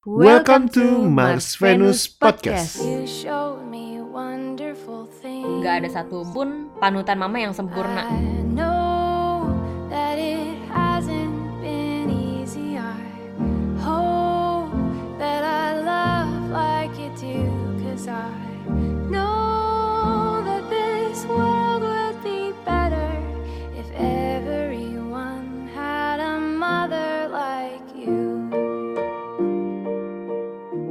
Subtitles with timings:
[0.00, 2.80] Welcome to Mars Venus Podcast.
[5.60, 8.08] Gak ada satupun panutan mama yang sempurna.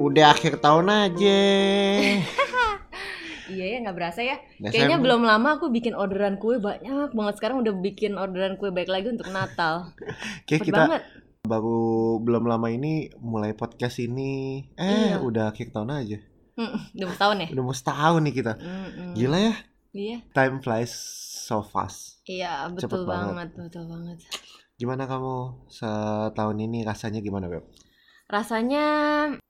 [0.10, 1.40] Udah akhir tahun aja.
[3.50, 4.38] Iya ya nggak berasa ya.
[4.55, 4.70] Desember.
[4.70, 7.34] Kayaknya belum lama aku bikin orderan kue banyak banget.
[7.34, 9.90] Sekarang udah bikin orderan kue baik lagi untuk Natal.
[10.45, 11.02] Kayak kita banget.
[11.41, 11.81] baru
[12.22, 14.62] belum lama ini mulai podcast ini.
[14.76, 15.26] Eh, Iya.
[15.26, 16.22] udah akhir tahun aja.
[16.94, 17.48] Udah mau setahun ya.
[17.50, 18.53] Udah mau setahun nih kita.
[18.53, 19.09] Mm-mm.
[19.17, 19.53] Gila ya,
[19.89, 20.17] Iya.
[20.30, 20.94] time flies
[21.41, 22.22] so fast.
[22.23, 23.34] Iya Cepet betul banget.
[23.34, 23.50] banget.
[23.58, 24.17] betul banget.
[24.78, 25.36] Gimana kamu
[25.67, 27.66] setahun ini rasanya gimana, Beb?
[28.29, 28.85] Rasanya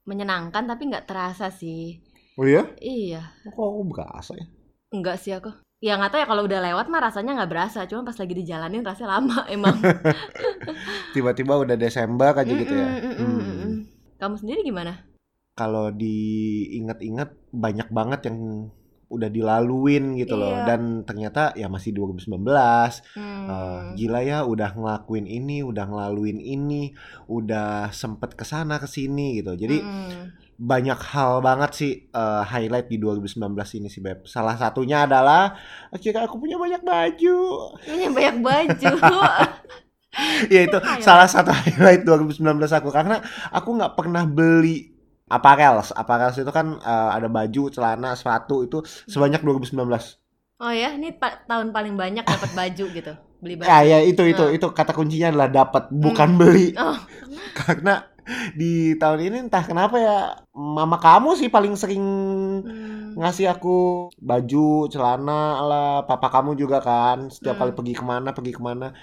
[0.08, 2.00] menyenangkan tapi nggak terasa sih.
[2.40, 2.64] Oh iya?
[2.80, 3.36] Iya.
[3.44, 4.48] Kok aku berasa ya?
[4.96, 5.52] Enggak sih aku.
[5.84, 7.84] Ya nggak tahu ya kalau udah lewat mah rasanya nggak berasa.
[7.92, 9.76] Cuma pas lagi dijalanin rasanya lama emang.
[11.16, 12.88] Tiba-tiba udah Desember aja gitu ya.
[13.04, 13.20] Hmm.
[13.20, 13.72] mm-mm.
[14.16, 14.96] Kamu sendiri gimana?
[15.60, 18.72] Kalau diinget-inget banyak banget yang
[19.10, 20.66] udah dilaluin gitu loh Iya.
[20.70, 23.46] dan ternyata ya masih 2019 Hmm.
[23.50, 26.94] Eh, gila ya udah ngelakuin ini, udah ngelaluin ini,
[27.26, 29.58] udah sempet ke sana ke sini gitu.
[29.58, 30.38] Jadi Mm-mm.
[30.56, 33.42] banyak hal banget sih eh, highlight di 2019
[33.76, 34.30] ini sih Beb.
[34.30, 35.58] Salah satunya adalah
[35.90, 37.38] akhirnya aku punya banyak baju.
[37.82, 38.92] Punya banyak baju.
[40.54, 41.02] ya itu Highlight.
[41.02, 44.90] salah satu highlight 2019 aku karena aku nggak pernah beli
[45.30, 45.76] apparel.
[46.02, 48.78] Apparel itu kan eh, ada baju, celana, sepatu itu
[49.08, 50.18] sebanyak 2019.
[50.60, 53.14] oh ya, ini pa- tahun paling banyak dapat baju gitu.
[53.40, 53.68] Beli baju.
[53.72, 54.52] Ya, ya itu itu Nah.
[54.52, 56.76] itu kata kuncinya adalah dapat bukan beli.
[56.76, 56.98] Oh,
[57.60, 58.04] karena
[58.54, 60.18] di tahun ini entah kenapa ya
[60.54, 62.04] mama kamu sih paling sering
[62.64, 63.18] hmm.
[63.20, 67.62] ngasih aku baju celana lah papa kamu juga kan setiap Hmm.
[67.68, 68.94] kali pergi ke mana pergi ke mana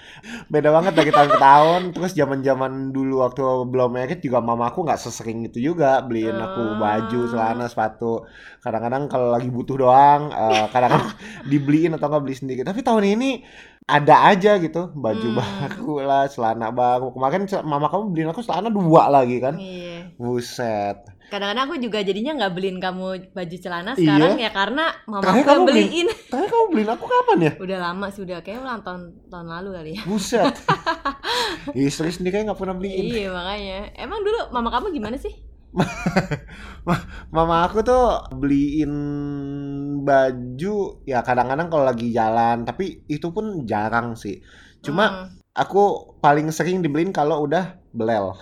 [0.49, 4.71] beda banget dari tahun ke tahun terus zaman zaman dulu waktu belum married juga mama
[4.71, 7.29] aku nggak sesering itu juga beliin aku baju Ah.
[7.29, 8.25] celana sepatu
[8.63, 11.11] kadang-kadang kalau lagi butuh doang eh, kadang-kadang
[11.51, 13.31] dibeliin atau nggak beli sendiri tapi tahun ini
[13.87, 15.39] ada aja gitu baju Hmm.
[15.39, 20.11] baru lah celana baru kemarin mama kamu beliin aku celana dua lagi kan Iya.
[20.13, 23.99] buset Kadang-kadang aku juga jadinya nggak beliin kamu baju celana Iya.
[23.99, 26.07] sekarang ya karena mama aku kamu beliin.
[26.31, 29.91] tapi kamu beliin aku kapan ya Udah lama sudah kayak ulang tahun tahun lalu kali
[29.95, 30.01] ya.
[30.03, 30.55] buset
[31.77, 33.77] istri sendiri kayak nggak pernah beliin Iya makanya.
[33.95, 35.31] Emang dulu mama kamu gimana sih?
[37.35, 38.91] mama aku tuh beliin
[39.99, 44.39] baju ya kadang-kadang kalau lagi jalan tapi itu pun jarang sih
[44.79, 45.27] cuma Hmm.
[45.57, 45.83] aku
[46.17, 48.37] paling sering dibeliin kalau udah belel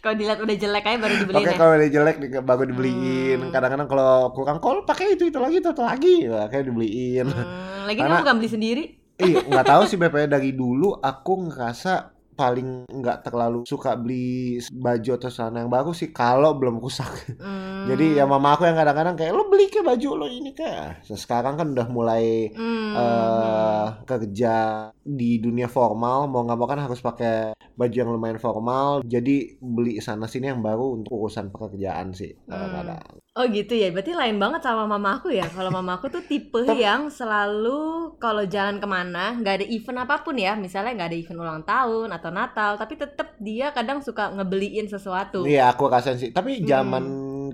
[0.00, 1.58] Kalau dilihat udah jelek aja baru dibeliin Oke ya.
[1.58, 3.38] kalau udah jelek baru dibeliin.
[3.42, 3.52] Hmm.
[3.52, 7.26] Kadang-kadang kalau kurang kol pakai itu itu lagi itu, itu lagi, ya, kayak dibeliin.
[7.28, 8.84] Hmm, lagi Karena- kamu bukan beli sendiri?
[9.20, 11.92] Iya nggak tahu sih BPN dari dulu aku ngerasa
[12.40, 17.36] paling nggak terlalu suka beli baju atau celana yang baru sih kalau belum rusak.
[17.36, 17.84] Hmm.
[17.84, 21.04] Jadi ya mama aku yang kadang-kadang kayak lo beli ke baju lo ini kayak.
[21.04, 22.96] Sekarang kan udah mulai Hmm.
[22.96, 24.54] eh kerja
[25.00, 30.00] di dunia formal mau nggak mau kan harus pakai baju yang lumayan formal jadi beli
[30.00, 32.48] sana sini yang baru untuk urusan pekerjaan sih Hmm.
[32.48, 33.19] kadang-kadang.
[33.30, 35.46] Oh gitu ya, berarti lain banget sama mama aku ya.
[35.46, 40.26] Kalau mama aku tuh tipe yang selalu kalau jalan ke mana nggak ada event apa
[40.26, 44.34] pun ya, misalnya nggak ada event ulang tahun atau Natal, tapi tetap dia kadang suka
[44.34, 45.46] ngebeliin sesuatu.
[45.46, 46.66] Iya aku kasihan sih tapi Hmm.
[46.66, 47.04] zaman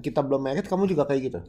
[0.00, 1.40] kita belum married kamu juga kayak gitu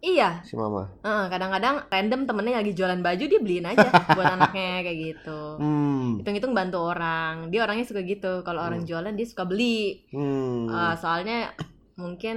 [0.00, 0.92] Iya, si mama.
[1.00, 5.40] kadang-kadang random temennya lagi jualan baju dia beliin aja buat anaknya kayak gitu.
[5.56, 6.20] Hmm.
[6.20, 8.44] Hitung-hitung bantu orang, dia orangnya suka gitu.
[8.44, 8.88] Kalau orang Hmm.
[8.88, 10.04] jualan dia suka beli.
[10.12, 10.68] Hmm.
[10.68, 11.56] Eh, soalnya
[11.98, 12.36] mungkin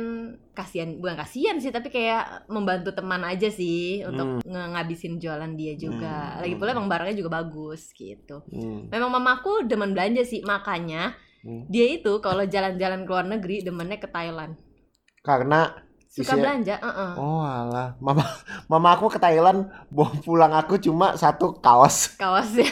[0.52, 5.78] kasihan bukan kasihan sih tapi kayak membantu teman aja sih untuk nge- ngabisin jualan dia
[5.78, 6.42] juga Hmm.
[6.42, 8.90] lagi pula emang barangnya juga bagus gitu Hmm.
[8.90, 11.66] memang mamaku demen belanja sih makanya Hmm.
[11.68, 14.58] dia itu kalau jalan-jalan ke luar negeri demennya ke Thailand
[15.20, 15.70] Karena
[16.04, 17.12] suka Isinya- belanja uh-uh.
[17.16, 18.26] oh alah mama
[18.68, 22.18] mama aku ke Thailand bawa pulang aku cuma satu kaos.
[22.18, 22.66] kaosnya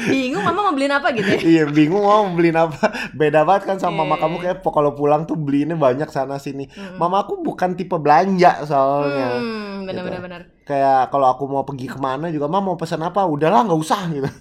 [0.00, 1.40] bingung mama mau beliin apa gitu ya?
[1.40, 2.78] Iya bingung mau beliin apa.
[3.12, 6.66] Beda banget kan sama mama kamu kayak kalau pulang tuh beliinnya banyak sana sini.
[6.68, 6.96] Mm-mm.
[6.96, 9.38] mama aku bukan tipe belanja soalnya.
[9.38, 10.06] Hmm, bener Gitu.
[10.06, 13.24] bener bener kayak kalau aku mau pergi ke mana juga mama mau pesan apa?
[13.24, 14.28] Udahlah nggak usah gitu.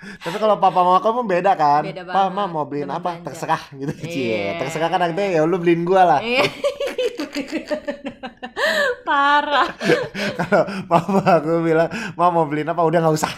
[0.00, 1.84] Tapi kalau papa mama kamu beda kan?
[1.84, 2.16] Beda banget.
[2.32, 3.14] mama mau beliin apa?
[3.14, 3.24] belanja.
[3.28, 3.92] terserah gitu.
[4.00, 4.56] Cie, Iya.
[4.56, 6.20] terserah kan artinya ya lu beliin gua lah.
[6.24, 6.48] Iya.
[9.04, 9.68] parah.
[10.38, 12.80] Kalau mama aku bilang mama mau beliin apa?
[12.80, 13.32] Udah nggak usah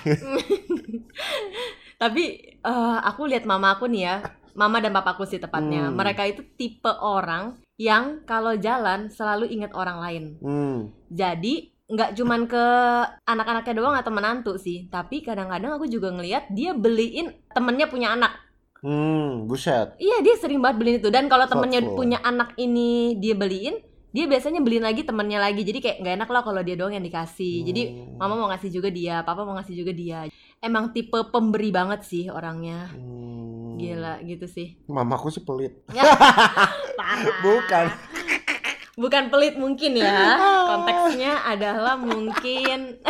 [2.02, 2.24] tapi
[2.58, 4.16] eh, aku lihat mama aku nih ya
[4.52, 5.88] mama dan papaku sih tepatnya.
[5.88, 5.96] Hmm.
[5.96, 10.24] Mereka itu tipe orang yang kalau jalan selalu ingat orang lain.
[10.44, 10.78] Hmm.
[11.08, 12.64] Jadi nggak cuman ke
[13.28, 18.32] anak-anaknya doang atau menantu sih, tapi kadang-kadang aku juga ngelihat dia beliin temennya punya anak.
[18.82, 19.94] Hmm, buset.
[20.00, 21.98] Iya dia sering banget beliin itu dan kalau temennya Thoughtful.
[22.02, 23.78] punya anak ini dia beliin,
[24.10, 25.62] dia biasanya beliin lagi temennya lagi.
[25.62, 27.62] Jadi kayak nggak enak lah kalau dia doang yang dikasih.
[27.62, 28.18] Jadi Hmm.
[28.18, 30.28] mama mau ngasih juga dia, papa mau ngasih juga dia.
[30.62, 32.86] Emang tipe pemberi banget sih orangnya.
[32.94, 33.82] Hmm.
[33.82, 34.78] Gila gitu sih.
[34.86, 35.74] Mamaku sih pelit.
[36.98, 37.36] Parah.
[37.42, 37.86] Bukan.
[38.94, 40.38] Bukan pelit mungkin ya.
[40.70, 43.02] Konteksnya adalah mungkin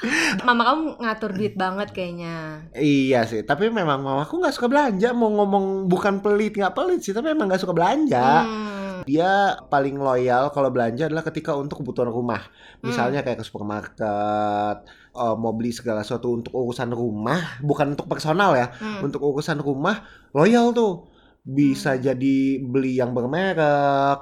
[0.48, 2.64] Mama kamu ngatur duit banget kayaknya.
[2.72, 5.12] Iya sih, tapi memang mamaku nggak suka belanja.
[5.12, 8.48] Mau ngomong bukan pelit nggak pelit sih, tapi memang nggak suka belanja.
[8.48, 9.04] Hmm.
[9.04, 12.40] Dia paling loyal kalau belanja adalah ketika untuk kebutuhan rumah.
[12.80, 18.54] Misalnya kayak ke supermarket, eh, mau beli segala sesuatu untuk urusan rumah, bukan untuk personal
[18.54, 18.70] ya.
[18.74, 19.02] Hmm.
[19.02, 21.08] Untuk urusan rumah loyal tuh.
[21.40, 23.64] Bisa jadi beli yang bermerek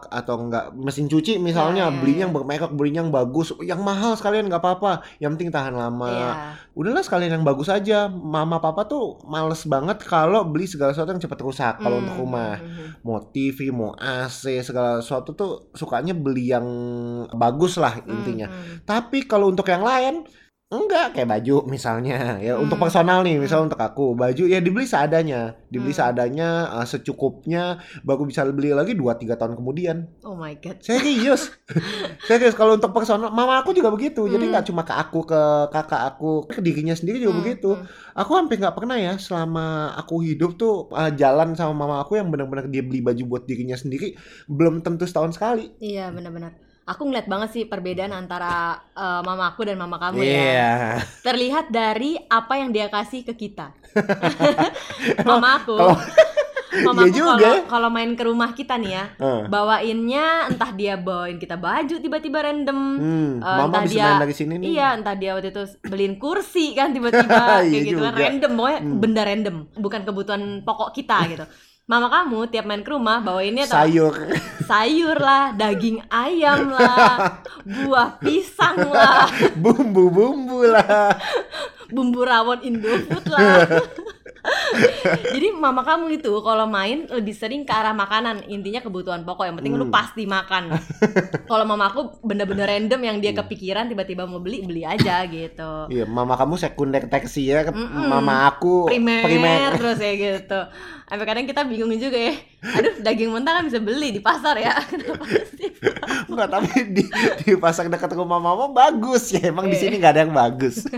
[0.06, 2.24] atau enggak mesin cuci misalnya Ya, ya, belinya ya.
[2.24, 6.06] yang bermerek, belinya yang bagus, yang mahal sekalian nggak apa-apa, yang penting tahan lama.
[6.08, 6.32] Iya.
[6.78, 8.06] Udahlah sekalian yang bagus aja.
[8.06, 12.22] Mama papa tuh males banget kalau beli segala sesuatu yang cepat rusak kalau untuk Hmm,
[12.22, 12.54] rumah.
[12.54, 12.88] hmm, hmm.
[13.02, 16.64] Mau TV, mau AC, segala sesuatu tuh sukanya beli yang
[17.34, 18.46] bagus lah intinya.
[18.46, 18.86] Hmm, hmm.
[18.86, 20.22] Tapi kalau untuk yang lain
[20.68, 22.84] enggak kayak baju misalnya ya untuk Hmm.
[22.84, 23.44] personal nih Hmm.
[23.48, 26.00] misal untuk aku baju ya dibeli seadanya dibeli Hmm.
[26.12, 30.76] seadanya eh, secukupnya baru bisa beli lagi 2-3 tahun kemudian Oh my god.
[30.84, 31.56] serius
[32.28, 34.52] serius kalau untuk personal mama aku juga begitu jadi Hmm.
[34.52, 35.40] nggak cuma ke aku ke
[35.72, 37.88] kakak aku ke dirinya sendiri juga Hmm, begitu hmm.
[38.12, 42.28] aku hampir nggak pernah ya selama aku hidup tuh uh, jalan sama mama aku yang
[42.28, 46.67] benar-benar dia beli baju buat dirinya sendiri belum tentu setahun sekali Iya benar-benar.
[46.88, 48.52] Aku ngeliat banget sih perbedaan antara
[48.90, 50.40] eh, mama aku dan mama kamu Iya.
[50.40, 50.72] ya.
[51.20, 53.76] Terlihat dari apa yang dia kasih ke kita.
[55.22, 55.74] mama aku.
[55.74, 56.00] kalau-
[56.68, 57.50] Mama Iya aku juga.
[57.64, 59.40] kalau main ke rumah kita nih ya, Eh.
[59.48, 62.78] bawainnya entah dia bawain kita baju tiba-tiba random.
[62.94, 64.66] Hmm, Eh, mama entah bisa dia- main dari sini nih.
[64.70, 67.24] Iya, entah dia waktu itu beliin kursi kan tiba-tiba
[67.64, 68.98] Iya kayak gitu kan random pokoknya Hmm.
[69.00, 71.44] benda random, bukan kebutuhan pokok kita gitu.
[71.88, 74.12] Mama kamu tiap main ke rumah bawainnya tau- Sayur.
[74.60, 79.24] sayur lah, daging ayam lah, buah pisang lah,
[79.56, 81.16] Bumbu-bumbu lah.
[81.88, 83.64] bumbu rawon Indofood lah.
[85.34, 89.48] Jadi mama kamu itu kalau main lebih sering ke arah makanan, intinya kebutuhan pokok.
[89.48, 89.94] Yang penting lu Hmm.
[89.94, 90.76] pasti makan.
[91.50, 95.88] kalau mama aku benda-benda random yang dia kepikiran tiba-tiba mau beli beli aja gitu.
[95.88, 97.64] Iya, mama kamu sekunder teksi ya.
[97.68, 98.06] Mm-mm.
[98.08, 100.60] Mama aku Primer, terus ya gitu.
[101.08, 102.34] Sampai kadang kita bingung juga ya.
[102.58, 104.74] Aduh, daging mentah kan bisa beli di pasar ya.
[104.90, 105.22] Kenapa
[105.54, 105.70] sih?
[106.26, 107.02] Enggak, tapi di,
[107.40, 109.48] di pasar dekat rumah mama bagus ya.
[109.48, 109.82] Emang di Iya.
[109.84, 110.82] sini nggak ada yang bagus.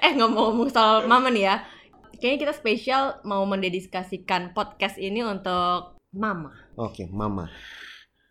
[0.00, 1.56] eh ngomong-ngomong soal mama nih ya
[2.16, 7.48] kayaknya kita spesial mau mendedikasikan podcast ini untuk mama Oke, mama.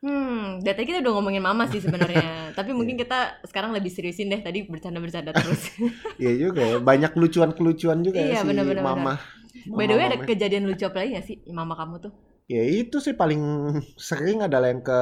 [0.01, 2.25] hmm dari tadi kita udah ngomongin mama sih sebenarnya
[2.57, 5.73] tapi mungkin kita sekarang lebih seriusin deh tadi bercanda-bercanda terus
[6.15, 6.77] Iya juga ya.
[6.79, 9.17] Banyak kelucuan-kelucuan juga ya Iya, si bener-bener, mama.
[9.69, 12.13] By the way ada kejadian lucu apa lagi gak sih mama kamu tuh
[12.45, 13.41] Ya itu sih paling
[13.97, 14.99] sering adalah yang ke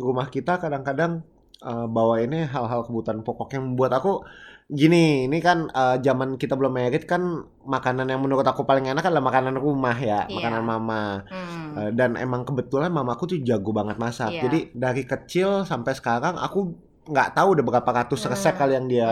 [0.00, 1.20] rumah kita kadang-kadang
[1.60, 4.24] eh, bawainnya hal-hal kebutuhan pokok yang membuat aku
[4.72, 9.04] gini, ini kan eh, zaman kita belum married kan makanan yang menurut aku paling enak
[9.04, 10.32] adalah makanan rumah ya, Iya.
[10.32, 11.02] makanan mama.
[11.28, 11.70] hmm.
[11.76, 14.32] Eh, dan emang kebetulan mamaku tuh jago banget masak.
[14.32, 14.48] Iya.
[14.48, 18.30] Jadi dari kecil sampai sekarang aku nggak tahu udah berapa ratus Hmm.
[18.30, 19.10] resep kali yang dia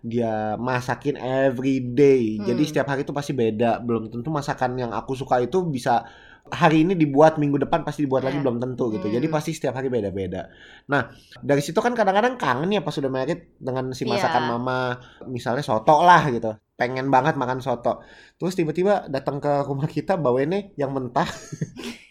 [0.00, 2.38] dia masakin every day.
[2.38, 2.70] Jadi Hmm.
[2.70, 3.82] setiap hari itu pasti beda.
[3.82, 6.06] Belum tentu masakan yang aku suka itu bisa
[6.48, 8.42] hari ini dibuat minggu depan pasti dibuat lagi Eh.
[8.42, 9.10] belum tentu gitu.
[9.10, 9.14] Hmm.
[9.18, 10.48] Jadi pasti setiap hari beda-beda.
[10.88, 11.10] Nah,
[11.42, 14.50] dari situ kan kadang-kadang kangen ya pas udah married dengan si masakan Iya.
[14.54, 14.80] mama.
[15.26, 16.54] Misalnya soto lah gitu.
[16.78, 18.00] Pengen banget makan soto.
[18.38, 21.26] Terus tiba-tiba datang ke rumah kita bawainnya yang mentah.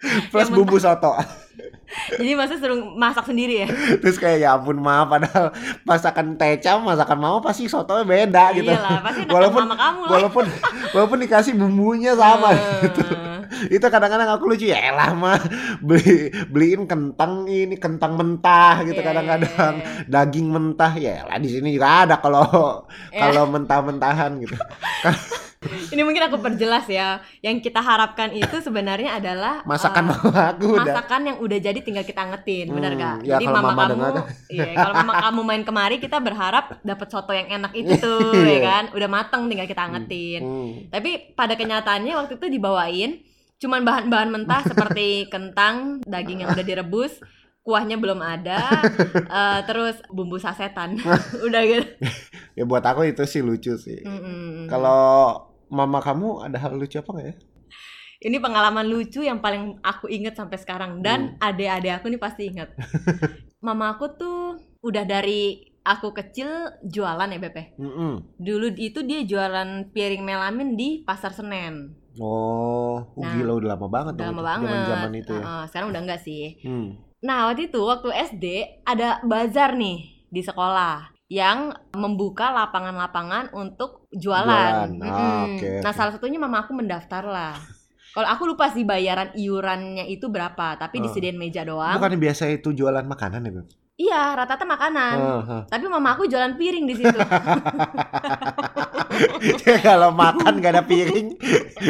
[0.32, 1.12] Plus Yang bumbu soto.
[2.12, 3.68] Jadi masa suruh masak sendiri ya
[3.98, 5.50] Terus kayak ya ampun maaf padahal
[5.82, 8.68] masakan Teca masakan mama pasti sotonya beda gitu.
[8.68, 10.44] iyalah pasti Walaupun- mama kamu lah Walaupun
[10.92, 12.82] walaupun dikasih bumbunya sama Hmm.
[12.82, 13.02] gitu.
[13.68, 15.36] Itu kadang-kadang aku lucu ya elah mah
[15.80, 20.06] beli beliin kentang ini kentang mentah gitu Iya, kadang-kadang iya, iya.
[20.06, 22.46] daging mentah ya lah di sini juga ada kalau
[23.10, 23.18] Iya.
[23.20, 24.54] kalau mentah-mentahan gitu.
[25.92, 30.64] ini mungkin aku perjelas ya yang kita harapkan itu sebenarnya adalah Masakan eh, mama aku
[30.72, 33.16] udah masakan yang udah jadi tinggal kita angetin, benar Hmm, gak?
[33.20, 34.12] ya jadi kalau mama, mama kamu, dengar.
[34.56, 38.56] iya kalau mama kamu main kemari kita berharap dapat soto yang enak itu tuh, Iya.
[38.56, 38.84] ya kan?
[38.96, 40.40] Udah mateng tinggal kita angetin.
[40.40, 40.70] Hmm.
[40.88, 43.10] Tapi pada kenyataannya waktu itu dibawain
[43.60, 47.20] cuman bahan-bahan mentah seperti kentang, daging yang udah direbus,
[47.60, 48.80] kuahnya belum ada,
[49.12, 50.96] eh, terus bumbu sasetan,
[51.36, 51.84] udah gitu.
[52.56, 54.00] Ya buat aku itu sih lucu sih.
[54.00, 54.72] Mm-mm.
[54.72, 57.34] Kalau mama kamu ada hal lucu apa nggak ya?
[58.20, 62.68] Ini pengalaman lucu yang paling aku inget sampai sekarang dan adik-adik aku nih pasti inget.
[63.64, 67.72] Mama aku tuh udah dari aku kecil jualan ya Bebe.
[67.80, 68.36] Mm-mm.
[68.36, 71.96] Dulu itu dia jualan piring melamin di Pasar Senen.
[72.20, 74.68] Oh, Nah, gila udah lama banget Udah lama banget.
[74.68, 75.44] Zaman-zaman itu ya.
[75.44, 76.44] Heeh, sekarang udah enggak sih.
[76.60, 76.88] Hmm.
[77.24, 78.44] Nah, waktu itu waktu SD
[78.84, 81.58] ada bazar nih di sekolah yang
[81.94, 84.90] membuka lapangan-lapangan untuk jualan.
[84.90, 85.06] Jualan.
[85.06, 85.54] Ah, Mm-mm.
[85.54, 87.54] oke, Nah, salah satunya mama aku mendaftar lah.
[88.14, 91.02] Kalau aku lupa sih bayaran iurannya itu berapa, tapi Ah.
[91.06, 91.94] disediain meja doang.
[91.94, 93.66] Bukan biasa itu jualan makanan ya, Beb?
[93.94, 95.16] Iya, rata-rata makanan.
[95.16, 95.62] Ah, ah.
[95.68, 97.14] Tapi mama aku jualan piring di situ.
[99.82, 101.36] Kalau makan gak ada piring,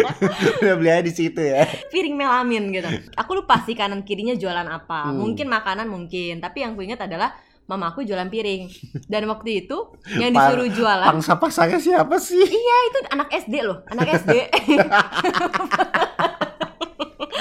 [0.60, 1.64] udah beli aja di situ ya.
[1.88, 2.88] piring melamin gitu.
[3.14, 5.08] Aku lupa sih kanan kirinya jualan apa.
[5.08, 5.16] Hmm.
[5.16, 7.32] Mungkin makanan mungkin, tapi yang ku ingat adalah
[7.70, 8.66] mama aku jualan piring.
[9.06, 9.78] Dan waktu itu
[10.20, 12.42] yang disuruh jualan Pangsa pasarnya siapa sih?
[12.42, 14.34] Iya itu anak SD loh, anak SD.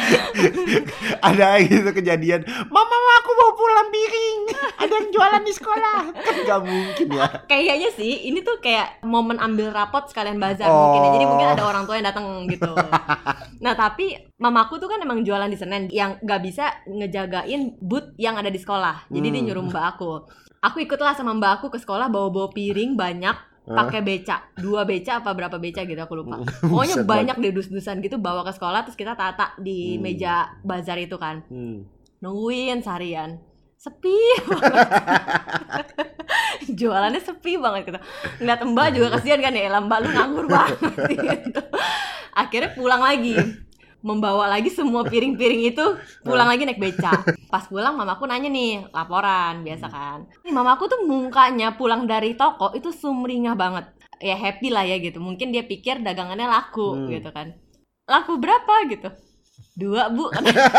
[1.27, 4.39] ada gitu kejadian mama aku mau pulang piring
[4.77, 9.37] ada yang jualan di sekolah kan nggak mungkin ya Kayaknya sih ini tuh kayak momen
[9.37, 10.75] ambil rapot sekalian bazar Oh.
[10.85, 11.09] mungkin ya.
[11.11, 12.69] Jadi mungkin ada orang tua yang datang gitu.
[13.65, 18.37] nah tapi mamaku tuh kan emang jualan di Senen yang nggak bisa ngejagain booth yang
[18.37, 19.09] ada di sekolah.
[19.09, 19.47] Jadi dia Hmm.
[19.49, 20.11] nyuruh mbak aku.
[20.59, 23.33] Aku ikutlah sama mbak aku ke sekolah bawa-bawa piring banyak
[23.69, 24.35] pakai beca.
[24.55, 26.41] Dua beca apa berapa beca gitu aku lupa.
[26.65, 30.01] Pokoknya Buset, banyak deh dus-dusan gitu bawa ke sekolah terus kita tata di Hmm.
[30.01, 31.41] meja bazar itu kan.
[31.47, 31.85] Hmm.
[32.19, 33.38] nungguin seharian.
[33.79, 34.11] Sepi
[36.79, 37.99] jualannya sepi banget gitu.
[38.39, 40.77] Ngeliat mbak juga kasihan kan ya "Elah, mbak lu nganggur banget.
[41.47, 41.61] Gitu.
[42.35, 43.35] Akhirnya pulang lagi
[44.00, 45.86] membawa lagi semua piring-piring itu
[46.24, 47.12] pulang lagi naik beca.
[47.51, 50.20] Pas pulang mamaku nanya nih laporan biasa kan.
[50.44, 53.86] Nih mamaku tuh mukanya pulang dari toko itu sumringah banget.
[54.20, 55.20] Ya happy lah ya gitu.
[55.20, 57.08] Mungkin dia pikir dagangannya laku Hmm.
[57.12, 57.56] gitu kan.
[58.08, 59.10] Laku berapa gitu?
[59.75, 60.32] Dua bu.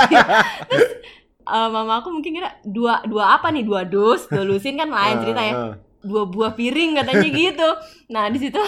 [0.70, 0.90] Terus
[1.40, 3.64] eh, mama aku mungkin kira dua dua apa nih?
[3.64, 5.52] Dua dus dua lusin kan lain cerita ya.
[5.52, 5.74] Ah, ah.
[6.00, 7.68] Dua buah piring katanya gitu.
[8.12, 8.60] Nah di situ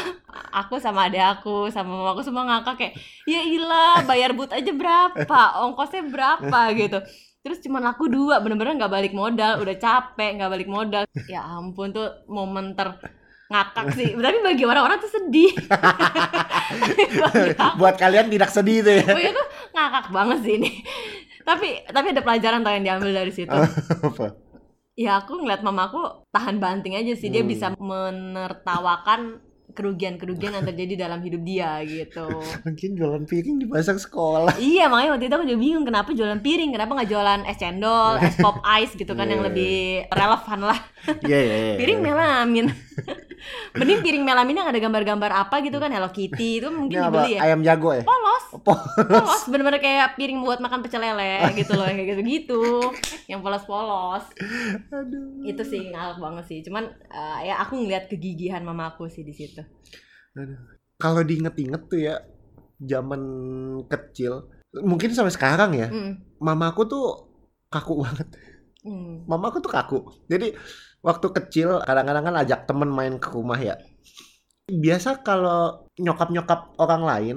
[0.53, 4.73] aku sama adek aku sama mama aku semua ngakak kayak ya ilah bayar but aja
[4.73, 5.41] berapa?
[5.65, 6.61] Ongkosnya berapa?
[6.77, 6.99] gitu.
[7.43, 11.03] Terus cuma laku dua bener-bener nggak balik modal udah capek nggak balik modal.
[11.27, 12.95] Ya ampun tuh momen ter
[13.53, 14.17] ngakak sih.
[14.17, 15.53] Tapi bagi orang-orang tuh sedih.
[17.81, 19.07] Buat kalian tidak sedih tuh ya.
[19.11, 20.71] Bagi aku ngakak banget sih ini.
[21.43, 23.51] Tapi tapi ada pelajaran tau yang diambil dari situ?
[24.97, 27.49] Ya aku ngeliat mamaku tahan banting aja sih dia Hmm.
[27.49, 29.41] bisa menertawakan
[29.73, 32.29] kerugian-kerugian yang terjadi dalam hidup dia gitu.
[32.67, 36.39] mungkin jualan piring di pasar sekolah iya makanya waktu itu aku juga bingung kenapa jualan
[36.39, 39.49] piring, kenapa nggak jualan es cendol, es pop ice gitu kan yang Iya.
[39.49, 39.75] lebih
[40.09, 40.79] relevan lah.
[41.27, 41.75] iya iya iya.
[41.77, 42.67] Piring melamin.
[43.75, 47.11] Mending piring melamin yang ada gambar-gambar apa gitu kan Hello Kitty itu ini mungkin apa
[47.11, 47.41] dibeli ya.
[47.43, 48.87] ayam jago ya Polos, Polos.
[49.03, 52.63] polos bener-bener kayak piring buat makan pecel lele gitu loh kayak gitu-gitu,
[53.27, 54.31] yang polos-polos.
[54.89, 55.43] Aduh.
[55.43, 59.62] itu sih ngalak banget sih cuman eh, ya aku ngeliat kegigihan mamaku sih di situ
[60.97, 62.15] kalau diinget-inget tuh ya
[62.83, 63.23] zaman
[63.87, 64.49] kecil
[64.81, 67.05] mungkin sampai sekarang ya Hmm, mamaku tuh
[67.69, 68.29] kaku banget.
[68.83, 69.23] Hmm.
[69.31, 69.99] mamaku tuh kaku.
[70.27, 70.59] Jadi
[71.07, 73.79] waktu kecil kadang-kadang kan ajak temen main ke rumah ya.
[74.67, 77.37] Biasa kalau nyokap-nyokap orang lain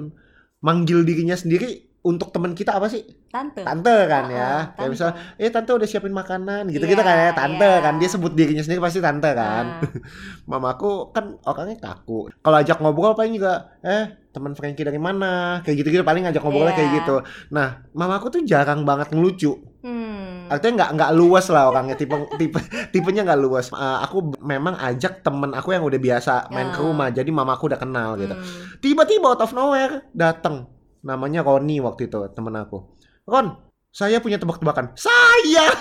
[0.58, 3.02] manggil dirinya sendiri untuk temen kita apa sih?
[3.26, 3.60] Tante.
[3.60, 4.38] Tante kan ya.
[4.38, 4.92] Ah, kayak tante.
[4.94, 7.30] misal eh tante udah siapin makanan gitu-gitu Iya, kan ya.
[7.32, 7.82] Tante iya.
[7.82, 9.82] kan dia sebut dirinya sendiri pasti tante kan.
[9.82, 9.90] Nah,
[10.50, 12.30] mamaku kan orangnya kaku.
[12.36, 15.58] Kalau ajak ngobrol paling juga eh teman Frankie dari mana?
[15.60, 16.78] Kayak gitu-gitu paling ngajak ngobrolnya Iya.
[16.78, 17.16] kayak gitu.
[17.50, 19.58] Nah mamaku tuh jarang banget ngelucu.
[19.86, 20.50] Hmm.
[20.50, 22.58] artinya nggak nggak luas lah orangnya tipe tipe
[22.90, 23.70] tipenya nggak luas.
[23.70, 26.82] Eh, aku memang ajak temen aku yang udah biasa main ke Ya.
[26.82, 28.34] rumah jadi mamaku udah kenal gitu.
[28.34, 28.42] Hmm.
[28.78, 30.66] tiba-tiba out of nowhere datang
[31.06, 32.82] namanya Roni waktu itu temen aku.
[33.30, 33.54] Ron
[33.94, 34.98] saya punya tebak-tebakan.
[34.98, 35.70] Saya!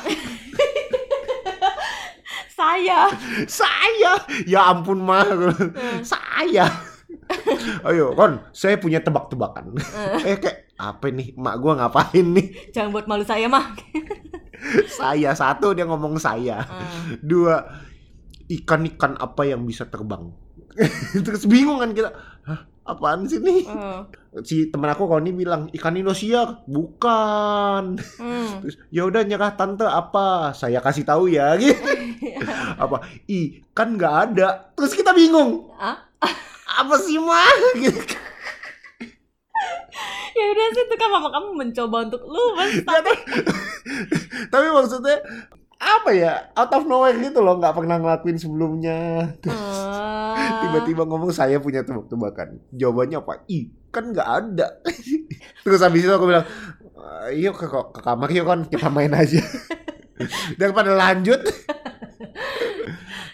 [2.55, 3.12] Saya.
[3.50, 4.13] Saya!
[4.48, 5.27] Ya ampun mah
[6.08, 6.72] saya!
[7.84, 9.75] Ayo Ron saya punya tebak-tebakan.
[10.24, 11.36] Eh kayak apa nih?
[11.36, 12.72] Mak gua ngapain nih?
[12.72, 13.75] Jangan buat malu saya mah
[14.88, 16.63] saya satu dia ngomong saya.
[16.63, 17.20] Hmm.
[17.22, 17.65] dua
[18.50, 20.32] ikan-ikan apa yang bisa terbang?
[21.25, 22.12] Terus bingung kan kita
[22.86, 23.65] apaan sih nih?
[23.65, 24.06] Hmm.
[24.44, 27.98] si temen aku Roni bilang ikan Indosiar bukan.
[27.98, 28.50] Hmm.
[28.62, 30.54] terus ya udah nyerah tante apa?
[30.54, 31.82] Saya kasih tahu ya gitu.
[32.77, 33.01] Apa?
[33.25, 34.72] Ikan nggak ada.
[34.77, 35.74] Terus kita bingung.
[35.82, 36.06] Ah?
[36.75, 38.15] apa sih mah gitu.
[40.36, 42.84] Ya udah sih itu kan mama kamu mencoba untuk lu mas.
[42.84, 43.12] Tapi
[44.51, 45.15] tapi maksudnya
[45.86, 46.34] apa ya?
[46.54, 49.30] Out of nowhere gitu loh nggak pernah ngelakuin sebelumnya.
[49.39, 49.77] Terus
[50.36, 50.68] Ah.
[50.68, 52.60] tiba-tiba ngomong saya punya tebak-tebakan.
[52.75, 53.48] Jawabannya apa?
[53.48, 54.68] Ih kan nggak ada.
[55.63, 56.44] Terus habis itu aku bilang
[57.32, 59.39] "Eh, yuk ke, ke kamar yuk kan kita main aja.
[60.60, 61.39] Daripada lanjut.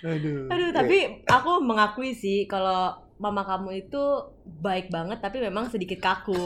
[0.01, 4.01] Aduh Aduh, tapi aku mengakui sih kalau mama kamu itu
[4.45, 6.37] baik banget tapi memang sedikit kaku.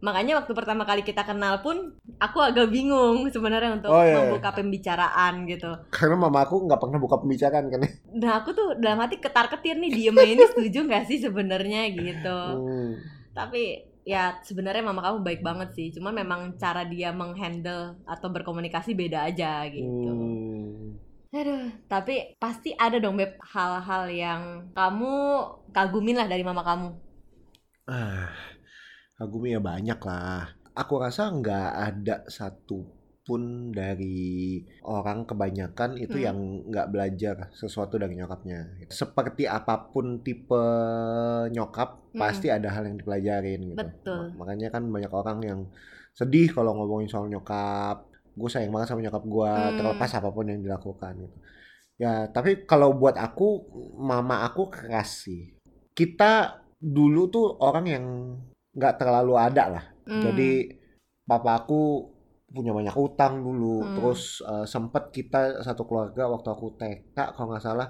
[0.00, 4.16] Makanya waktu pertama kali kita kenal pun aku agak bingung sebenarnya untuk Oh, iya, iya.
[4.24, 5.70] membuka pembicaraan gitu.
[5.88, 9.76] karena mama aku nggak pernah buka pembicaraan kan ya Nah aku tuh dalam hati ketar-ketir
[9.76, 12.38] nih diem ini setuju nggak sih sebenarnya gitu.
[12.56, 12.96] Hmm.
[13.30, 13.62] Tapi
[14.00, 15.92] ya sebenarnya mama kamu baik banget sih.
[15.92, 19.84] Cuman memang cara dia menghandle atau berkomunikasi beda aja gitu.
[20.08, 20.96] Hmm.
[21.30, 24.42] Aduh, tapi pasti ada dong Beb hal-hal yang
[24.74, 25.14] kamu
[25.70, 26.88] kagumin lah dari mama kamu.
[27.86, 28.26] Ah,
[29.20, 30.48] kagumi ya banyak lah.
[30.72, 32.88] Aku rasa nggak ada satu
[33.20, 36.24] pun dari orang kebanyakan itu Hmm.
[36.24, 38.88] yang nggak belajar sesuatu dari nyokapnya.
[38.88, 40.64] Seperti apa pun tipe
[41.52, 42.18] nyokap, Hmm.
[42.18, 43.78] pasti ada hal yang dipelajarin gitu.
[43.78, 44.34] Betul.
[44.34, 45.60] Ma- Makanya kan banyak orang yang
[46.10, 48.08] sedih kalau ngomongin soal nyokap.
[48.32, 49.76] Gue sayang banget sama nyokap gue, Hmm.
[49.76, 51.36] terlepas apa pun yang dilakukan gitu.
[52.00, 53.68] Ya, tapi kalau buat aku,
[54.00, 55.60] mama aku keras sih.
[55.92, 58.06] Kita dulu tuh orang yang
[58.76, 59.84] nggak terlalu ada lah.
[60.06, 60.22] Hmm.
[60.22, 60.50] Jadi
[61.26, 62.10] papa aku
[62.50, 63.94] punya banyak utang dulu, Hmm.
[63.94, 67.88] terus eh, sempet kita satu keluarga waktu aku TK kalau nggak salah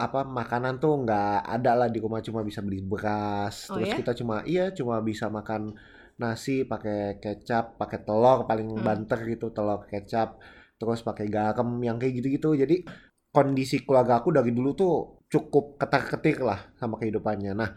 [0.00, 3.96] apa makanan tuh nggak ada lah di rumah cuma bisa beli beras, Oh, terus ya?
[4.00, 5.76] kita cuma iya cuma bisa makan
[6.16, 8.82] nasi pakai kecap, pakai telur paling Hmm.
[8.82, 10.40] banter gitu telur kecap,
[10.80, 12.56] terus pakai garam yang kayak gitu-gitu.
[12.56, 12.82] Jadi
[13.30, 14.94] kondisi keluarga aku dari dulu tuh
[15.30, 17.52] cukup ketar-ketir lah sama kehidupannya.
[17.54, 17.70] Nah,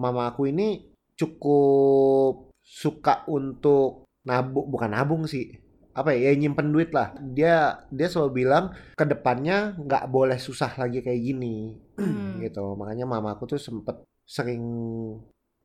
[0.00, 0.80] mama aku ini
[1.18, 5.50] cukup suka untuk nabung, bukan nabung sih.
[5.98, 7.10] Apa ya, ya nyimpen duit lah.
[7.18, 11.74] Dia dia selalu bilang ke depannya nggak boleh susah lagi kayak gini.
[11.98, 12.38] Hmm.
[12.46, 12.78] gitu.
[12.78, 14.62] Makanya mama aku tuh sempet sering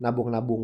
[0.02, 0.64] nabung-nabung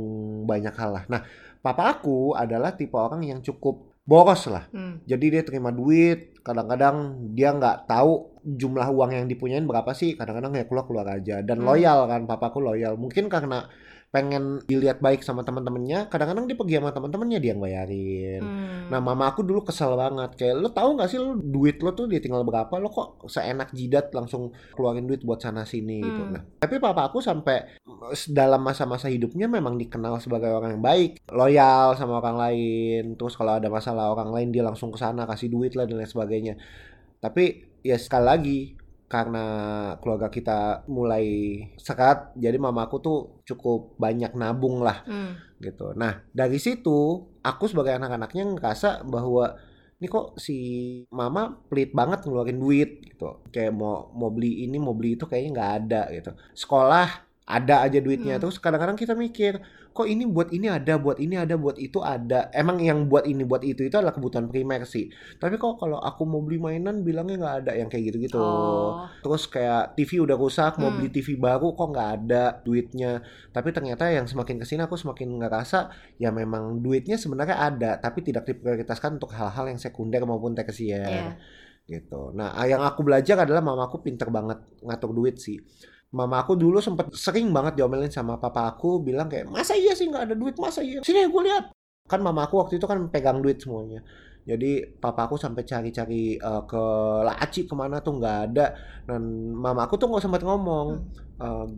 [0.50, 1.04] banyak hal lah.
[1.06, 1.22] Nah,
[1.62, 4.66] papa aku adalah tipe orang yang cukup boros lah.
[4.74, 5.06] Hmm.
[5.06, 10.18] Jadi dia terima duit, kadang-kadang dia nggak tahu jumlah uang yang dipunyain berapa sih.
[10.18, 11.46] Kadang-kadang ya keluar keluar aja.
[11.46, 11.68] Dan Hmm.
[11.70, 12.98] loyal kan, papaku loyal.
[12.98, 13.70] Mungkin karena
[14.10, 18.42] pengen dilihat baik sama teman-temannya, kadang-kadang dia pergi sama teman-temannya dia yang bayarin.
[18.42, 18.90] Hmm.
[18.90, 20.34] Nah, mama aku dulu kesel banget.
[20.34, 22.74] Kayak lo tahu nggak sih lo duit lo tuh dia tinggal berapa?
[22.82, 26.22] Lo kok seenak jidat langsung keluarin duit buat sana sini gitu.
[26.26, 26.34] Hmm.
[26.34, 27.78] Nah, tapi papa aku sampai
[28.34, 33.04] dalam masa-masa hidupnya memang dikenal sebagai orang yang baik, loyal sama orang lain.
[33.14, 36.10] Terus kalau ada masalah orang lain dia langsung ke sana kasih duit lah dan lain
[36.10, 36.58] sebagainya.
[37.22, 38.60] Tapi ya sekali lagi
[39.10, 39.46] karena
[40.00, 41.26] keluarga kita mulai
[41.82, 45.34] sekat, jadi mamaku tuh cukup banyak nabung lah Hmm.
[45.60, 45.92] gitu.
[45.98, 49.58] Nah, dari situ aku sebagai anak-anaknya ngerasa bahwa
[50.00, 50.56] ini kok si
[51.12, 53.44] mama pelit banget ngeluarin duit gitu.
[53.52, 56.32] Kayak mau mau beli ini, mau beli itu kayaknya nggak ada gitu.
[56.56, 58.38] Sekolah ada aja duitnya.
[58.38, 58.46] Hmm.
[58.46, 59.58] Terus kadang-kadang kita mikir,
[59.90, 62.54] kok ini buat ini ada, buat ini ada, buat itu ada.
[62.54, 65.10] Emang yang buat ini, buat itu itu adalah kebutuhan primer sih.
[65.42, 68.38] Tapi kok kalau aku mau beli mainan bilangnya nggak ada yang kayak gitu-gitu.
[68.38, 69.10] Oh.
[69.26, 71.02] Terus kayak TV udah rusak, mau Hmm.
[71.02, 73.26] beli TV baru kok nggak ada duitnya.
[73.50, 75.90] Tapi ternyata yang semakin ke sini aku semakin ngerasa
[76.22, 81.34] ya memang duitnya sebenarnya ada, tapi tidak diprioritaskan untuk hal-hal yang sekunder maupun tersier Iya.
[81.90, 82.30] gitu.
[82.38, 85.58] Nah, yang aku belajar adalah mamaku pinter banget ngatur duit sih.
[86.10, 90.10] Mama aku dulu sempet sering banget diomelin sama papa aku bilang kayak masa iya sih
[90.10, 90.58] nggak ada duit?
[90.58, 91.00] Masa iya?
[91.06, 91.70] Sini gue lihat.
[92.10, 94.02] Kan mama aku waktu itu kan pegang duit semuanya.
[94.50, 96.84] Jadi papa aku sampai cari-cari eh, ke
[97.22, 98.74] laci ke mana tuh nggak ada.
[99.06, 100.88] Dan mama aku tuh nggak sempat ngomong.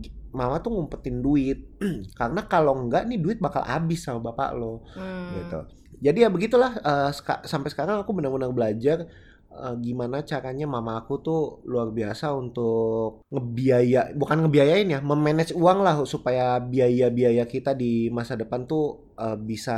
[0.00, 1.58] Gi- mama tuh ngumpetin duit.
[2.18, 5.28] Karena kalau nggak nih duit bakal habis sama bapak lo Hmm.
[5.36, 5.60] gitu.
[6.02, 9.06] Jadi ya begitulah eh, seka- sampai sekarang aku benar-benar belajar
[9.52, 15.78] eh, gimana caranya mama aku tuh luar biasa untuk ngebiaya, bukan ngebiayain ya, memanage uang
[15.84, 19.76] lah supaya biaya-biaya kita di masa depan tuh eh, bisa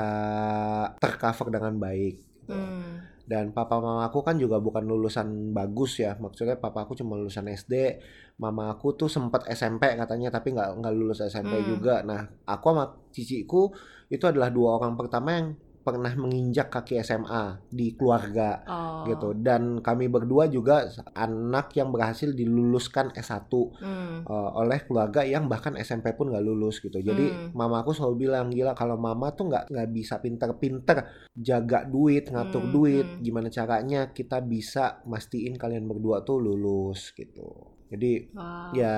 [1.02, 2.14] tercover dengan baik.
[2.44, 2.52] gitu.
[2.54, 3.00] Hmm.
[3.24, 6.12] Dan papa mama aku kan juga bukan lulusan bagus ya.
[6.20, 7.96] Maksudnya papa aku cuma lulusan SD,
[8.36, 11.64] mama aku tuh sempat SMP katanya tapi nggak nggak lulus SMP Hmm.
[11.64, 12.04] juga.
[12.04, 13.72] Nah, aku sama ciciku
[14.12, 15.46] itu adalah dua orang pertama yang
[15.84, 19.04] pernah menginjak kaki SMA di keluarga Oh.
[19.04, 19.36] gitu.
[19.36, 24.24] Dan kami berdua juga anak yang berhasil diluluskan S1 Hmm.
[24.24, 26.96] eh, oleh keluarga yang bahkan SMP pun nggak lulus gitu.
[26.98, 27.48] Jadi Hmm.
[27.52, 32.64] mama aku selalu bilang gila kalau mama tuh nggak nggak bisa pinter-pinter jaga duit, ngatur
[32.64, 33.20] Hmm, duit, hmm.
[33.20, 37.76] gimana caranya kita bisa mastiin kalian berdua tuh lulus gitu.
[37.84, 38.72] Jadi Wow.
[38.72, 38.96] ya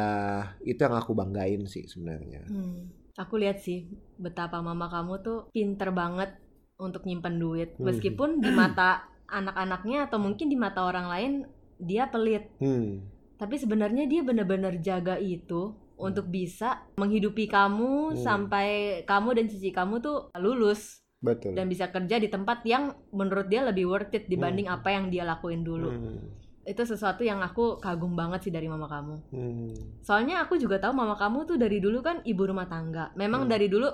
[0.62, 2.46] itu yang aku banggain sih sebenarnya.
[2.46, 2.94] Hmm.
[3.16, 6.36] Aku lihat sih betapa mama kamu tuh pinter banget
[6.76, 7.88] untuk nyimpen duit Hmm.
[7.88, 11.32] meskipun di mata anak-anaknya atau mungkin di mata orang lain
[11.76, 12.46] dia pelit.
[12.56, 13.02] Hmm.
[13.36, 18.16] Tapi sebenarnya dia benar-benar jaga itu untuk bisa menghidupi kamu Hmm.
[18.16, 18.68] sampai
[19.02, 21.56] kamu dan cici kamu tuh lulus Betul.
[21.56, 24.76] dan bisa kerja di tempat yang menurut dia lebih worth it dibanding Hmm.
[24.78, 25.90] apa yang dia lakuin dulu.
[25.90, 26.20] Hmm.
[26.66, 29.14] Itu sesuatu yang aku kagum banget sih dari mama kamu.
[29.30, 29.70] Hmm.
[30.02, 33.10] Soalnya aku juga tahu mama kamu tuh dari dulu kan ibu rumah tangga.
[33.14, 33.50] Memang Hmm.
[33.50, 33.86] dari dulu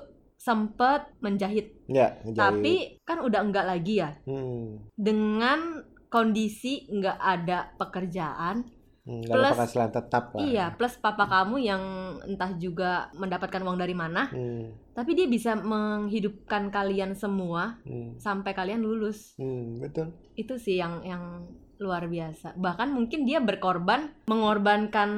[0.42, 2.34] sempet menjahit, Ya, ngejahit.
[2.36, 4.18] tapi kan udah enggak lagi ya.
[4.24, 4.90] hmm.
[4.92, 8.66] Dengan kondisi nggak ada pekerjaan,
[9.02, 10.40] Hmm, Plus- penghasilan tetap lah.
[10.40, 11.82] iya, plus papa kamu yang
[12.22, 14.70] entah juga mendapatkan uang dari mana, Hmm.
[14.94, 18.14] tapi dia bisa menghidupkan kalian semua Hmm.
[18.16, 19.34] sampai kalian lulus.
[19.34, 20.14] Hmm, betul.
[20.34, 22.54] Itu sih yang yang luar biasa.
[22.54, 25.10] Bahkan mungkin dia berkorban mengorbankan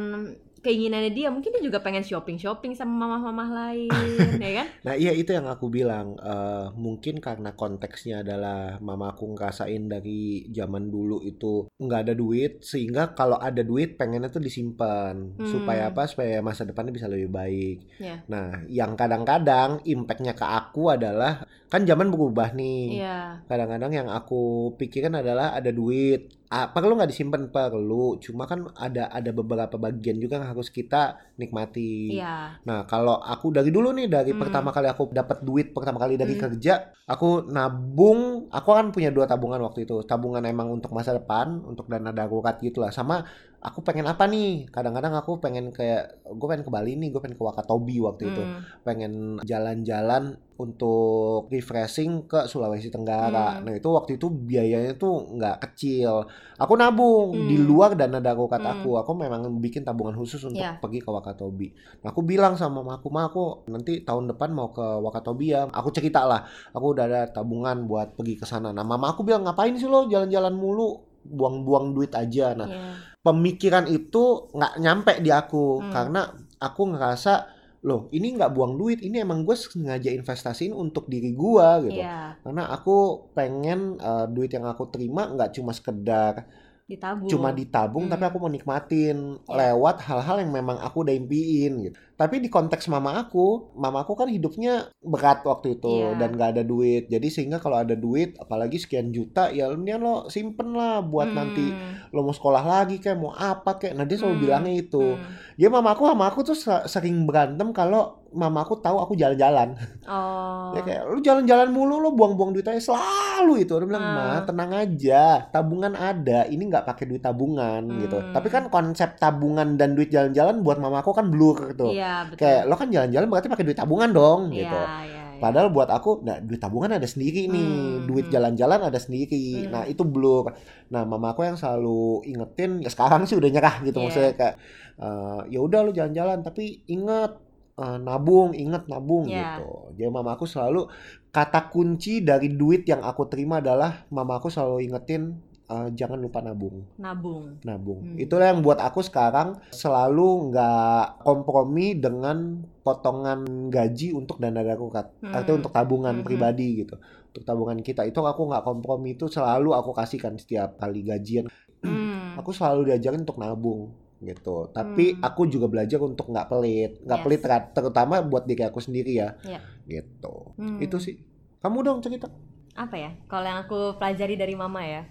[0.64, 1.29] keinginannya dia.
[1.29, 3.92] Mungkin dia juga pengen shopping-shopping sama mamah-mamah lain,
[4.44, 4.66] ya kan?
[4.83, 10.48] Nah iya itu yang aku bilang Eh, mungkin karena konteksnya adalah mama aku ngerasain dari
[10.48, 15.44] zaman dulu itu nggak ada duit sehingga kalau ada duit pengennya tuh disimpan Hmm.
[15.44, 17.77] supaya apa supaya masa depannya bisa lebih baik.
[18.00, 18.24] Iya.
[18.31, 23.03] Nah yang kadang-kadang impactnya ke aku adalah kan zaman berubah nih.
[23.03, 23.44] Iya.
[23.44, 26.31] Kadang-kadang yang aku pikirkan adalah ada duit.
[26.55, 28.14] Ah, perlu nggak disimpan perlu.
[28.23, 32.14] Cuma kan ada ada beberapa bagian juga yang harus kita nikmati.
[32.14, 32.62] Iya.
[32.62, 34.38] Nah, kalau aku dari dulu nih dari Hmm.
[34.38, 36.47] pertama kali aku dapat duit pertama kali dari Hmm.
[36.47, 40.07] kerja, aku nabung, aku kan punya dua tabungan waktu itu.
[40.07, 42.95] Tabungan emang untuk masa depan, untuk dana darurat gitu lah.
[42.95, 43.27] Sama
[43.64, 44.68] aku pengen apa nih?
[44.68, 48.42] Kadang-kadang aku pengen kayak gue pengen ke Bali nih, gue pengen ke Wakatobi waktu itu.
[48.44, 48.61] Hmm.
[48.85, 53.59] Pengen jalan-jalan untuk refreshing ke Sulawesi Tenggara.
[53.59, 53.66] Hmm.
[53.66, 56.29] Nah, itu waktu itu biayanya tuh nggak kecil.
[56.61, 57.48] Aku nabung Hmm.
[57.48, 58.85] di luar dana darurat Hmm.
[58.85, 59.00] aku.
[59.00, 60.77] Aku memang bikin tabungan khusus untuk Iya.
[60.79, 61.68] pergi ke Wakatobi.
[62.05, 65.66] Nah, aku bilang sama mama aku, "Ma, aku nanti tahun depan mau ke Wakatobi ya."
[65.72, 66.44] Aku cerita lah,
[66.77, 68.77] aku udah ada tabungan buat pergi ke sana.
[68.77, 71.00] Nah, mama aku bilang, "Ngapain sih lo jalan-jalan mulu?
[71.24, 73.13] Buang-buang duit aja." Nah, Iya.
[73.25, 75.91] Pemikiran itu nggak nyampe di aku Hmm.
[75.91, 76.23] karena
[76.61, 77.35] aku ngerasa
[77.81, 82.37] loh ini nggak buang duit ini emang gue sengaja investasiin untuk diri gua gitu Iya.
[82.41, 82.97] karena aku
[83.33, 86.49] pengen eh, duit yang aku terima nggak cuma sekedar
[86.85, 87.29] Ditabung.
[87.29, 88.13] cuma ditabung Hmm.
[88.13, 89.53] tapi aku mau nikmatin Ya.
[89.73, 94.14] lewat hal-hal yang memang aku udah impiin gitu tapi di konteks mama aku mama aku
[94.14, 96.14] kan hidupnya berat waktu itu Iya.
[96.16, 100.16] dan nggak ada duit jadi sehingga kalau ada duit apalagi sekian juta ya mendingan lo
[100.29, 101.37] simpen lah buat Hmm.
[101.37, 101.66] nanti
[102.09, 104.42] lo mau sekolah lagi kayak mau apa kayak nah dia selalu Hmm.
[104.42, 105.27] bilangnya itu Hmm.
[105.53, 109.79] dia mama aku sama aku tuh se- sering berantem kalau mama aku tahu aku jalan-jalan
[110.05, 110.74] Oh.
[110.74, 114.12] ya kayak lu jalan-jalan mulu lo buang-buang duit aja selalu itu dia bilang Ah.
[114.12, 118.31] ma tenang aja tabungan ada ini nggak pakai duit tabungan gitu Hmm.
[118.31, 122.38] tapi kan konsep tabungan dan duit jalan-jalan buat mama aku kan blur tuh Iya, betul.
[122.45, 125.21] kayak lo kan jalan-jalan berarti pakai duit tabungan dong Iya, gitu iya, iya.
[125.35, 128.33] Padahal buat aku, nah duit tabungan ada sendiri nih, Hmm, duit hmm.
[128.33, 129.67] jalan-jalan ada sendiri.
[129.67, 129.77] Hmm.
[129.77, 130.55] Nah itu blur.
[130.88, 134.05] Nah mama aku yang selalu ingetin, ya sekarang sih udah nyerah gitu Iya.
[134.07, 134.55] maksudnya kayak,
[134.97, 137.35] eh, ya udah lu jalan-jalan, tapi ingat
[137.75, 139.59] eh, nabung, ingat nabung Iya.
[139.59, 139.71] gitu.
[139.99, 140.87] Jadi mama aku selalu
[141.29, 146.38] kata kunci dari duit yang aku terima adalah mama aku selalu ingetin eh, jangan lupa
[146.38, 147.57] nabung, Nabung.
[147.61, 148.00] nabung.
[148.05, 148.16] Hmm.
[148.16, 155.33] Itulah yang buat aku sekarang selalu nggak kompromi dengan potongan gaji untuk dana darurat, Hmm.
[155.33, 156.24] artinya untuk tabungan Mhm.
[156.24, 157.00] pribadi gitu,
[157.33, 161.48] untuk tabungan kita itu aku nggak kompromi itu selalu aku kasihkan setiap kali gajian.
[161.81, 162.37] Hmm.
[162.37, 164.68] Aku selalu diajarin untuk nabung gitu.
[164.68, 165.20] Tapi Hmm.
[165.22, 167.24] aku juga belajar untuk nggak pelit, nggak Yes.
[167.24, 169.37] pelit ter- terutama buat diri aku sendiri ya.
[169.40, 169.61] Iya.
[169.85, 170.35] Gitu.
[170.57, 170.77] Hmm.
[170.77, 171.20] Itu sih.
[171.61, 172.29] Kamu dong cerita.
[172.74, 173.11] Apa ya?
[173.24, 175.05] Kalau yang aku pelajari dari mama ya,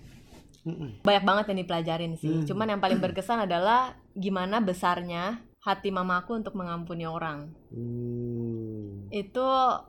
[0.64, 1.04] Mm-mm.
[1.04, 2.40] banyak banget yang dipelajarin sih.
[2.40, 2.48] Hmm.
[2.48, 7.52] Cuman yang paling berkesan adalah gimana besarnya hati mamaku untuk mengampuni orang.
[7.72, 9.08] Hmm.
[9.12, 9.44] Itu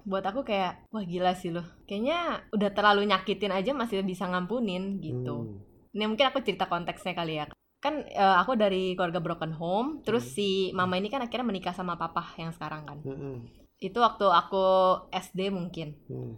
[0.05, 1.65] buat aku kayak wah gila sih loh.
[1.87, 5.47] Kayaknya udah terlalu nyakitin aja masih bisa ngampunin gitu.
[5.47, 5.59] Hmm.
[5.95, 7.47] Ini mungkin aku cerita konteksnya kali ya.
[7.79, 10.35] Kan eh, aku dari keluarga broken home, terus Hmm.
[10.35, 12.99] si mama ini kan akhirnya menikah sama papa yang sekarang kan.
[13.05, 13.47] Mm-mm.
[13.79, 14.65] Itu waktu aku
[15.13, 15.95] SD mungkin.
[16.11, 16.35] Hmm.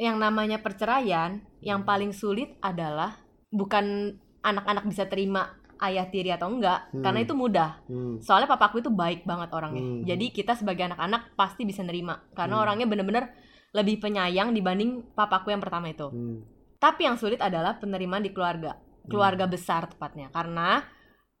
[0.00, 3.20] Yang namanya perceraian, yang paling sulit adalah
[3.52, 7.04] bukan anak-anak bisa terima ayah tiri atau enggak, Hmm.
[7.04, 7.70] karena itu mudah.
[7.88, 8.16] Hmm.
[8.20, 9.80] Soalnya papaku itu baik banget orangnya.
[9.84, 10.04] Hmm.
[10.04, 12.64] Jadi kita sebagai anak-anak pasti bisa nerima karena Hmm.
[12.64, 13.32] orangnya bener-bener
[13.72, 16.08] lebih penyayang dibanding papaku yang pertama itu.
[16.08, 16.44] Hmm.
[16.80, 20.32] Tapi yang sulit adalah penerimaan di keluarga, keluarga besar tepatnya.
[20.32, 20.80] Karena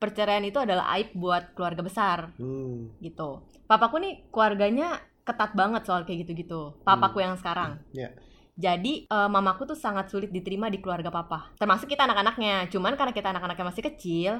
[0.00, 2.96] perceraian itu adalah aib buat keluarga besar Hmm.
[3.00, 3.44] gitu.
[3.68, 6.74] Papaku nih keluarganya ketat banget soal kayak gitu-gitu.
[6.82, 7.78] Papaku yang sekarang.
[7.94, 8.10] Ya.
[8.58, 11.54] Jadi eh, mamaku tuh sangat sulit diterima di keluarga papa.
[11.56, 12.66] Termasuk kita anak-anaknya.
[12.68, 14.32] Cuman karena kita anak-anaknya masih kecil,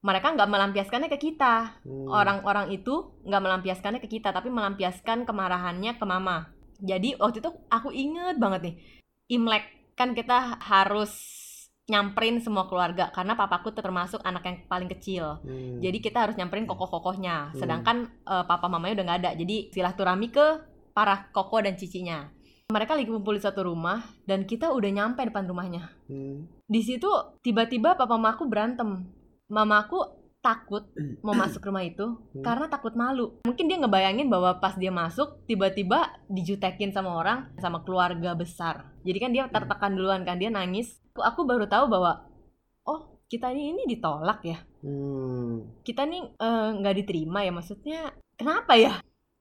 [0.00, 1.82] mereka nggak melampiaskannya ke kita.
[1.82, 2.08] Hmm.
[2.08, 6.54] Orang-orang itu nggak melampiaskannya ke kita, tapi melampiaskan kemarahannya ke mama.
[6.78, 8.74] Jadi waktu itu aku inget banget nih,
[9.34, 9.64] Imlek
[9.98, 11.10] kan kita harus
[11.88, 15.40] nyamperin semua keluarga karena papaku termasuk anak yang paling kecil.
[15.40, 15.80] Hmm.
[15.80, 17.52] Jadi kita harus nyamperin kokoh-kokohnya.
[17.52, 17.56] Hmm.
[17.56, 17.96] Sedangkan
[18.28, 19.30] eh, papa mamanya udah nggak ada.
[19.34, 20.46] Jadi silaturahmi ke
[20.92, 22.28] para koko dan cicinya.
[22.68, 25.88] Mereka lagi kumpul di satu rumah dan kita udah nyampe depan rumahnya.
[26.12, 26.44] Hmm.
[26.68, 27.08] Di situ
[27.40, 29.08] tiba-tiba papa mamaku berantem.
[29.48, 30.17] Mamaku
[30.48, 30.88] takut
[31.20, 32.40] mau masuk rumah itu Hmm.
[32.40, 33.36] karena takut malu.
[33.44, 38.88] Mungkin dia ngebayangin bahwa pas dia masuk tiba-tiba dijutekin sama orang sama keluarga besar.
[39.04, 40.96] Jadi kan dia tertekan duluan kan dia nangis.
[41.12, 42.24] Aku, aku baru tahu bahwa
[42.82, 44.58] oh kita ini ini ditolak ya.
[44.80, 45.68] Hmm.
[45.84, 48.00] Kita nih eh, nggak diterima ya maksudnya
[48.40, 48.96] kenapa ya?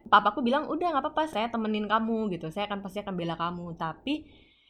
[0.08, 2.52] Papaku bilang udah nggak apa-apa saya temenin kamu gitu.
[2.52, 3.76] Saya akan pasti akan bela kamu.
[3.76, 4.28] Tapi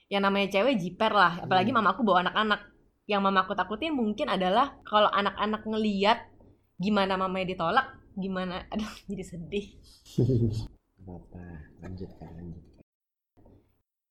[0.07, 1.41] yang namanya cewek jiper lah.
[1.41, 1.81] Apalagi Hmm.
[1.81, 2.61] mamaku bawa anak-anak.
[3.07, 6.27] Yang mamaku takutin mungkin adalah kalau anak-anak ngeliat
[6.77, 9.65] gimana mamanya ditolak, gimana aduh jadi sedih.
[11.07, 12.63] apa lanjutkan lanjut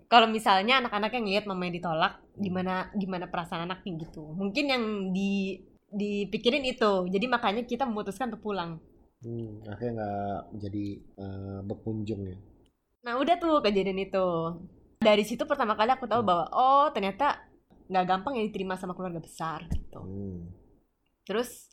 [0.09, 4.23] Kalau misalnya anak-anaknya ngeliat mamanya ditolak, gimana gimana perasaan anaknya gitu.
[4.33, 5.61] Mungkin yang di
[5.93, 7.11] dipikirin itu.
[7.11, 8.81] Jadi makanya kita memutuskan untuk pulang.
[9.21, 10.85] hmm, akhirnya nggak jadi
[11.19, 12.37] eh, berkunjung ya
[13.07, 14.27] Nah udah tuh kejadian itu.
[14.99, 17.39] Dari situ pertama kali aku tahu bahwa oh ternyata
[17.87, 20.01] nggak gampang ya diterima sama keluarga besar gitu.
[20.03, 20.39] hmm.
[21.27, 21.71] Terus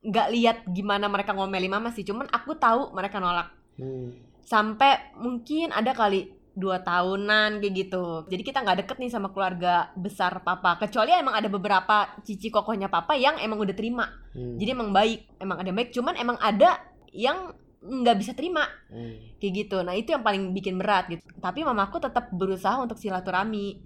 [0.00, 3.52] nggak lihat gimana mereka ngomelin mama sih, cuman aku tahu mereka nolak.
[3.76, 4.16] Hmm.
[4.44, 8.26] Sampai mungkin ada kali dua tahunan kayak gitu.
[8.26, 10.76] Jadi kita nggak deket nih sama keluarga besar papa.
[10.80, 14.08] Kecuali emang ada beberapa cici kokohnya papa yang emang udah terima.
[14.34, 14.58] Hmm.
[14.58, 15.90] Jadi emang baik, emang ada yang baik.
[15.94, 16.80] Cuman emang ada
[17.14, 19.16] yang nggak bisa terima Hmm.
[19.40, 23.80] kayak gitu nah itu yang paling bikin berat gitu tapi mamaku tetap berusaha untuk silaturahmi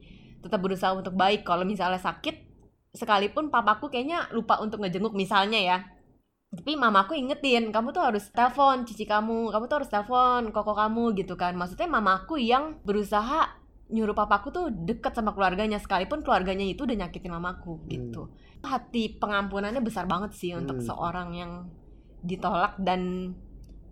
[0.44, 2.44] tetap berusaha untuk baik kalau misalnya sakit
[2.92, 5.78] sekalipun papaku kayaknya lupa untuk ngejenguk misalnya ya
[6.54, 11.16] tapi mamaku ingetin kamu tuh harus telepon cici kamu kamu tuh harus telepon koko kamu
[11.18, 13.50] gitu kan maksudnya mamaku yang berusaha
[13.90, 18.30] nyuruh papaku tuh deket sama keluarganya sekalipun keluarganya itu udah nyakitin mamaku gitu
[18.62, 20.86] hati pengampunannya besar banget sih untuk Hmm.
[20.86, 21.52] seorang yang
[22.24, 23.34] ditolak dan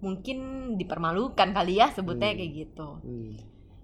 [0.00, 0.38] mungkin
[0.80, 2.38] dipermalukan kali ya sebutnya Hmm.
[2.40, 2.88] kayak gitu.
[3.04, 3.36] Hmm.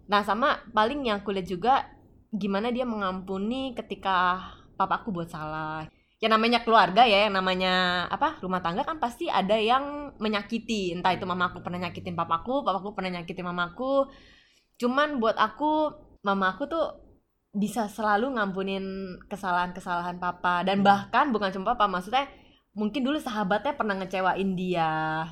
[0.09, 1.85] Nah sama paling yang aku lihat juga
[2.33, 4.43] gimana dia mengampuni ketika
[4.77, 5.89] papaku buat salah.
[6.19, 10.91] Yang namanya keluarga ya, yang namanya apa rumah tangga kan pasti ada yang menyakiti.
[10.93, 14.11] Entah itu mamaku pernah nyakitin papaku, papaku pernah nyakitin mamaku.
[14.79, 15.95] Cuman buat aku,
[16.27, 16.87] mamaku tuh
[17.55, 18.85] bisa selalu ngampunin
[19.27, 22.29] kesalahan-kesalahan papa dan bahkan bukan cuma papa maksudnya
[22.77, 25.25] mungkin dulu sahabatnya pernah ngecewain dia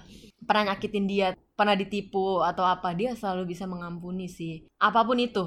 [0.49, 5.45] pernah nyakitin dia pernah ditipu atau apa dia selalu bisa mengampuni sih apa pun itu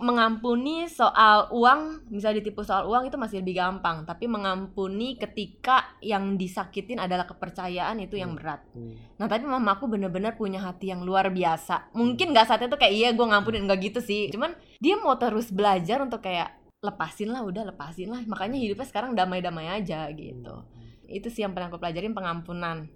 [0.00, 6.40] mengampuni soal uang misalnya ditipu soal uang itu masih lebih gampang tapi mengampuni ketika yang
[6.40, 8.64] disakitin adalah kepercayaan itu yang berat.
[8.72, 8.96] Hmm.
[9.20, 11.92] nah tapi mamaku bener-bener punya hati yang luar biasa.
[11.92, 14.32] Mungkin nggak saat itu kayak iya gue ngampunin nggak gitu sih.
[14.32, 18.24] Cuman dia mau terus belajar untuk kayak lepasin lah udah lepasin lah.
[18.24, 20.64] Makanya hidupnya sekarang damai-damai aja gitu.
[21.04, 22.88] Itu sih yang pernah aku pelajarin pengampunan.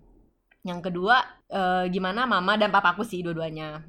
[0.64, 1.20] Yang kedua
[1.52, 3.85] eh, gimana mama dan papaku sih dua-duanya.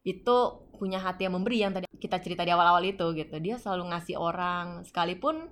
[0.00, 3.92] Itu punya hati yang memberi yang tadi kita cerita di awal-awal itu gitu dia selalu
[3.92, 5.46] ngasih orang sekalipun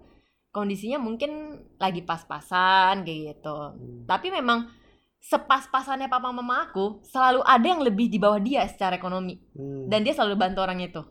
[0.48, 4.08] kondisinya mungkin lagi pas-pasan kayak gitu Hmm.
[4.08, 4.72] tapi memang
[5.20, 9.90] sepas-pasannya papa mama aku selalu ada yang lebih di bawah dia secara ekonomi Hmm.
[9.90, 11.02] dan dia selalu bantu orang itu.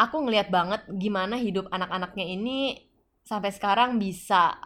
[0.00, 2.88] Aku ngelihat banget gimana hidup anak-anaknya ini
[3.20, 4.56] sampai sekarang bisa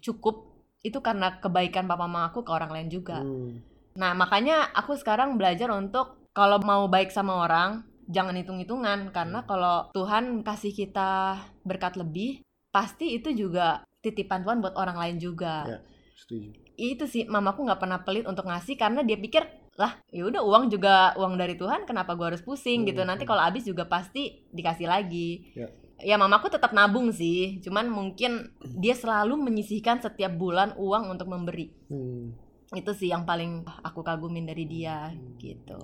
[0.00, 0.48] cukup
[0.80, 3.20] itu karena kebaikan papa mama aku ke orang lain juga.
[3.20, 3.60] Hmm.
[4.00, 9.90] Nah, makanya aku sekarang belajar untuk kalau mau baik sama orang, jangan hitung-hitungan karena kalau
[9.92, 15.64] Tuhan kasih kita berkat lebih, pasti itu juga titipan Tuhan buat orang lain juga.
[15.66, 15.78] Ya.
[16.12, 20.44] setuju Itu sih mamaku nggak pernah pelit untuk ngasih karena dia pikir lah ya udah
[20.44, 23.30] uang juga uang dari Tuhan kenapa gua harus pusing gitu Hmm, nanti hmm.
[23.32, 25.66] kalau habis juga pasti dikasih lagi Ya.
[25.96, 31.72] ya mamaku tetap nabung sih cuman mungkin dia selalu menyisihkan setiap bulan uang untuk memberi
[31.88, 32.36] Hmm.
[32.72, 35.08] itu sih yang paling aku kagumin dari dia
[35.40, 35.80] gitu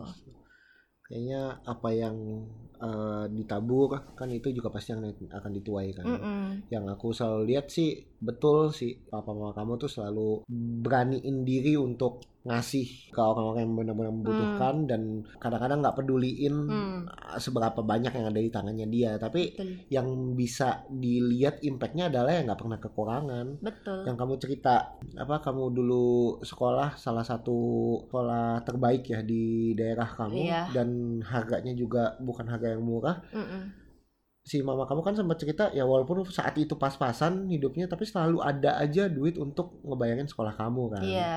[1.09, 2.17] kayaknya apa yang
[2.79, 6.69] eh, ditabur kan itu juga pasti yang akan dituai kan Mm-mm.
[6.69, 10.45] yang aku selalu lihat sih betul sih papa mama kamu tuh selalu
[10.85, 15.03] beraniin diri untuk ngasih ke orang-orang yang benar-benar membutuhkan dan
[15.37, 17.05] kadang-kadang nggak peduliin Hmm.
[17.37, 22.49] seberapa banyak yang ada di tangannya dia tapi betul yang bisa dilihat impactnya adalah yang
[22.49, 24.75] nggak pernah kekurangan betul yang kamu cerita
[25.15, 26.09] apa kamu dulu
[26.41, 27.59] sekolah salah satu
[28.09, 30.63] sekolah terbaik ya di daerah kamu Iya.
[30.73, 30.89] dan
[31.21, 33.63] harganya juga bukan harga yang murah Mm-mm.
[34.41, 38.79] si mama kamu kan sempat cerita ya walaupun saat itu pas-pasan hidupnya tapi selalu ada
[38.79, 41.37] aja duit untuk ngebayangin sekolah kamu kan Iya.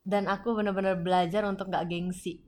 [0.00, 2.40] Dan aku bener-bener belajar untuk nggak gengsi.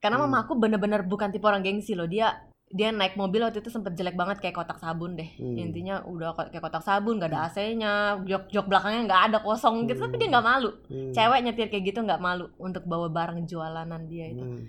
[0.00, 0.30] Karena Hmm.
[0.30, 2.06] mama aku bener-bener bukan tipe orang gengsi loh.
[2.06, 2.32] Dia
[2.70, 5.58] dia naik mobil waktu itu sempet jelek banget kayak kotak sabun deh Hmm.
[5.58, 9.98] intinya udah kayak kotak sabun gak ada AC-nya jok jok belakangnya nggak ada kosong gitu
[9.98, 11.10] tapi dia nggak malu Hmm.
[11.10, 14.62] cewek nyetir kayak gitu nggak malu untuk bawa barang jualanan dia itu Hmm.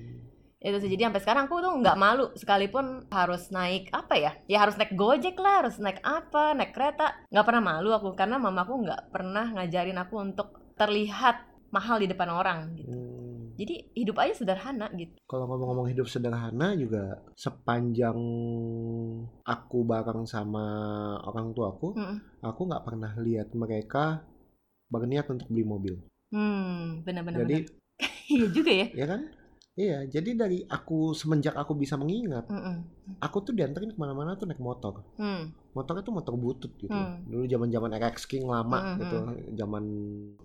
[0.58, 4.66] itu sih jadi sampai sekarang aku tuh nggak malu sekalipun harus naik apa ya ya
[4.66, 8.82] harus naik gojek lah harus naik apa naik kereta nggak pernah malu aku karena mamaku
[8.82, 13.56] nggak pernah ngajarin aku untuk terlihat mahal di depan orang gitu Hmm.
[13.60, 18.18] jadi hidup aja sederhana gitu Kalau ngomong-ngomong hidup sederhana juga sepanjang
[19.46, 20.66] aku bareng sama
[21.24, 22.18] orang tuaku, Mm-mm.
[22.44, 24.24] aku nggak pernah lihat mereka
[24.92, 25.96] berniat untuk beli mobil.
[26.32, 27.56] hmm benar-benar Jadi
[28.36, 29.22] iya juga ya ya kan?
[29.72, 32.84] Iya, jadi dari aku semenjak aku bisa mengingat, Mm-mm.
[33.24, 35.00] aku tuh dianterin ke mana-mana tuh naik motor.
[35.16, 35.48] Hmm.
[35.72, 36.92] Motornya tuh motor butut gitu.
[36.92, 37.24] Hmm.
[37.24, 39.18] Dulu zaman-zaman RX King lama Hmm, gitu,
[39.56, 39.84] zaman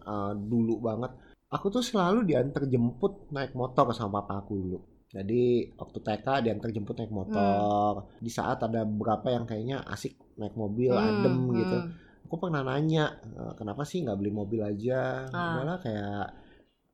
[0.06, 1.10] uh, dulu banget.
[1.50, 4.78] Aku tuh selalu diantar jemput naik motor sama papa aku dulu.
[5.10, 8.06] Jadi waktu TK diantar jemput naik motor.
[8.22, 11.78] Di saat ada beberapa yang kayaknya asik naik mobil, Hmm, adem gitu.
[11.82, 11.90] hmm.
[12.30, 15.26] Aku pernah nanya, "Eh, kenapa sih nggak beli mobil aja?
[15.30, 15.58] Ah.
[15.58, 16.45] Udahlah kayak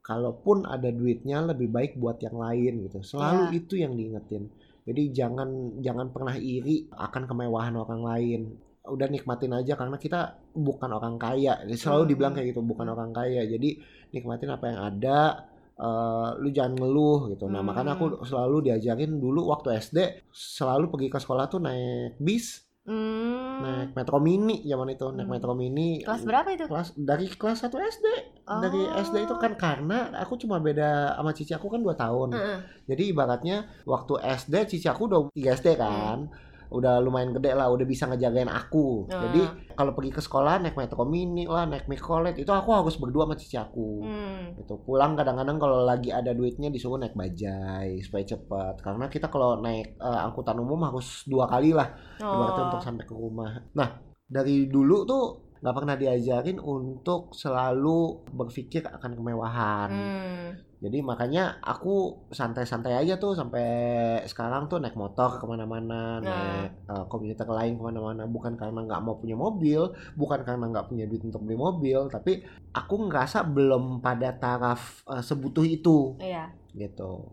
[0.02, 3.00] kalaupun ada duitnya lebih baik buat yang lain gitu.
[3.00, 3.50] Selalu Ya.
[3.54, 4.50] itu yang diingetin.
[4.82, 8.40] Jadi jangan jangan pernah iri akan kemewahan orang lain.
[8.82, 10.20] Udah nikmatin aja karena kita
[10.52, 11.62] bukan orang kaya.
[11.70, 12.10] Selalu Hmm.
[12.10, 13.46] dibilang kayak gitu, bukan orang kaya.
[13.46, 13.78] Jadi
[14.10, 15.18] nikmatin apa yang ada.
[15.72, 17.48] eh, lu jangan ngeluh gitu.
[17.48, 17.72] Nah, Hmm.
[17.72, 19.98] makanya aku selalu diajarin dulu waktu SD
[20.30, 23.62] selalu pergi ke sekolah tuh naik bis, Hmm.
[23.62, 25.34] naik metro mini zaman itu, naik Hmm.
[25.38, 26.02] metro mini.
[26.02, 28.06] kelas berapa itu Kelas dari kelas 1 SD.
[28.42, 28.98] Dari Oh.
[28.98, 32.34] SD itu kan karena aku cuma beda sama cici aku kan 2 tahun.
[32.34, 32.58] Heeh.
[32.90, 36.26] Jadi ibaratnya waktu SD cici aku udah 3 SD kan.
[36.72, 39.06] Udah lumayan gede lah, udah bisa ngejagain aku.
[39.12, 39.28] Ah.
[39.28, 39.42] Jadi
[39.76, 43.37] kalau pergi ke sekolah naik metro mini lah, naik mikrolet itu aku harus berdua sama
[43.37, 44.02] cici aku.
[44.02, 44.56] Hmm.
[44.56, 44.74] Gitu.
[44.82, 48.80] Pulang kadang-kadang kalau lagi ada duitnya disuruh naik bajai supaya cepat.
[48.80, 51.92] Karena kita kalau naik eh, angkutan umum harus dua kali lah
[52.24, 52.48] Oh.
[52.66, 53.50] untuk sampai ke rumah.
[53.76, 59.90] Nah, dari dulu tuh nggak pernah diajarin untuk selalu berpikir akan kemewahan.
[59.90, 60.48] Hmm.
[60.83, 63.62] Jadi makanya aku santai-santai aja tuh sampai
[64.27, 66.66] sekarang tuh naik motor ke mana-mana, Nah.
[66.66, 68.27] naik komuter lain ke mana-mana.
[68.27, 69.87] Bukan karena nggak mau punya mobil,
[70.18, 72.42] bukan karena nggak punya duit untuk beli mobil, tapi
[72.75, 76.51] aku ngerasa belum pada taraf eh, sebutuh itu Iya.
[76.75, 77.31] gitu.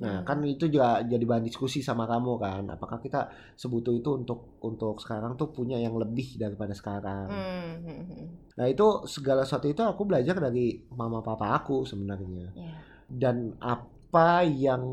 [0.00, 0.26] Nah, Hmm.
[0.26, 2.64] kan itu juga jadi bahan diskusi sama kamu kan.
[2.72, 7.28] Apakah kita sebutuh itu untuk untuk sekarang tuh punya yang lebih daripada sekarang.
[7.28, 7.72] Hmm.
[7.84, 8.26] hmm, hmm.
[8.56, 12.48] Nah, itu segala sesuatu itu aku belajar dari mama papa aku sebenarnya.
[12.56, 12.74] Iya.
[13.12, 14.84] Dan apa yang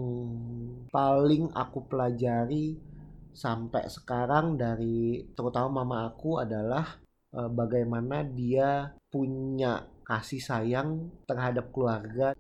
[0.92, 2.76] paling aku pelajari
[3.32, 7.00] sampai sekarang dari terutama mama aku adalah
[7.32, 12.32] eh, bagaimana dia punya kasih sayang terhadap keluarga.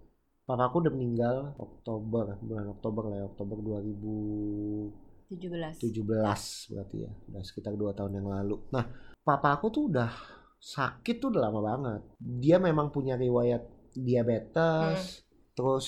[0.47, 5.27] Papa aku udah meninggal Oktober, bulan Oktober lah ya, Oktober 2017
[5.75, 6.71] 17.
[6.71, 8.55] berarti ya, udah sekitar dua tahun yang lalu.
[8.71, 8.87] Nah,
[9.27, 10.07] papa aku tuh udah
[10.55, 12.01] sakit tuh udah lama banget.
[12.15, 15.87] Dia memang punya riwayat diabetes, terus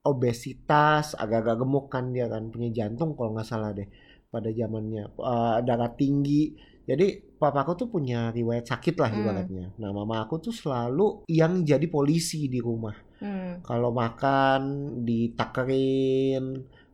[0.00, 3.92] obesitas, agak-agak gemuk kan dia kan, punya jantung kalau nggak salah deh
[4.32, 6.56] pada zamannya, Eh, darah tinggi.
[6.88, 9.20] Jadi papa aku tuh punya riwayat sakit lah Hmm.
[9.20, 9.66] ibaratnya.
[9.76, 13.60] Nah, mama aku tuh selalu yang jadi polisi di rumah Hmm.
[13.60, 14.60] kalau makan
[15.02, 16.44] ditakerin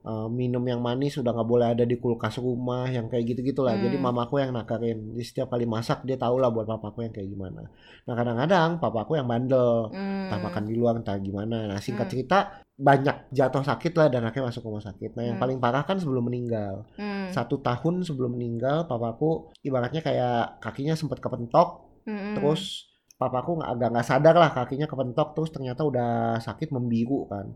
[0.05, 3.73] eh, minum yang manis udah nggak boleh ada di kulkas rumah yang kayak gitu gitulah
[3.73, 4.05] jadi Hmm.
[4.05, 7.73] mamaku yang nakarin di setiap kali masak dia tahu lah buat papaku yang kayak gimana
[8.05, 10.29] nah kadang-kadang papaku yang bandel Hmm.
[10.29, 12.13] entah makan di luar entah gimana nah singkat Hmm.
[12.13, 12.39] cerita
[12.75, 15.45] banyak jatuh sakit lah dan akhirnya masuk rumah sakit nah yang Hmm.
[15.47, 17.31] paling parah kan sebelum meninggal Hmm.
[17.31, 22.35] satu tahun sebelum meninggal papaku ibaratnya kayak kakinya sempat kepentok Hmm.
[22.35, 27.55] terus papaku nggak agak nggak sadar lah kakinya kepentok terus ternyata udah sakit membiru kan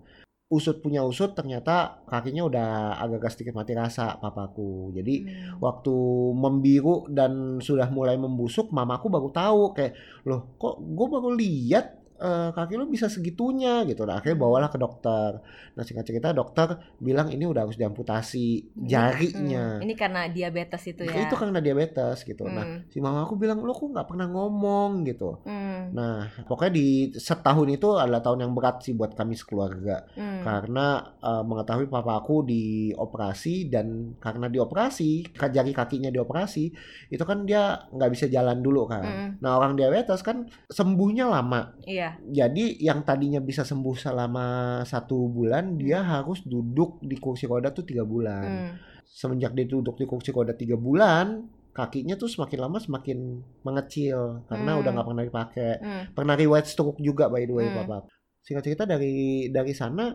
[0.48, 5.59] usut punya usut ternyata kakinya udah agak-agak sedikit mati rasa papaku jadi Hmm.
[5.59, 5.94] waktu
[6.33, 9.92] membiru dan sudah mulai membusuk mamaku baru tahu kayak
[10.24, 11.87] loh kok gue baru lihat
[12.18, 15.38] eh, kaki lu bisa segitunya gitu nah akhirnya bawalah ke dokter
[15.72, 16.66] nah singkat cerita dokter
[16.98, 19.85] bilang ini udah harus diamputasi jarinya Hmm.
[19.85, 21.14] Ini karena diabetes itu ya.
[21.14, 22.85] itu karena diabetes gitu nah Hmm.
[22.87, 25.66] si mama aku bilang lo kok nggak pernah ngomong gitu Hmm.
[25.88, 30.04] Nah, pokoknya di setahun itu adalah tahun yang berat sih buat kami sekeluarga.
[30.12, 30.42] Hmm.
[30.42, 36.64] Karena eh, mengetahui papa aku dioperasi dan karena dioperasi, jari kakinya dioperasi,
[37.08, 39.04] itu kan dia nggak bisa jalan dulu kan.
[39.04, 39.31] Mm.
[39.40, 41.73] Nah, orang diabetes kan sembuhnya lama.
[41.85, 42.08] Iya.
[42.23, 44.46] Jadi yang tadinya bisa sembuh selama
[44.83, 48.46] satu bulan, dia harus duduk di kursi roda tuh tiga bulan.
[48.46, 48.73] Hmm.
[49.04, 53.19] Semenjak dia duduk di kursi roda tiga bulan, kakinya tuh semakin lama semakin
[53.63, 54.81] mengecil karena Hmm.
[54.83, 56.04] udah nggak pernah dipakai Hmm.
[56.11, 57.87] pernah riwayat stroke juga by the way Hmm.
[57.87, 58.11] papa
[58.42, 60.11] singkat cerita dari dari sana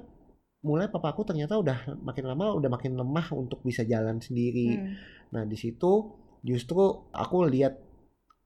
[0.64, 4.76] mulai papa aku ternyata udah makin lama udah makin lemah untuk bisa jalan sendiri.
[4.76, 4.92] Hmm.
[5.36, 5.92] Nah, di situ
[6.44, 6.80] justru
[7.12, 7.80] aku lihat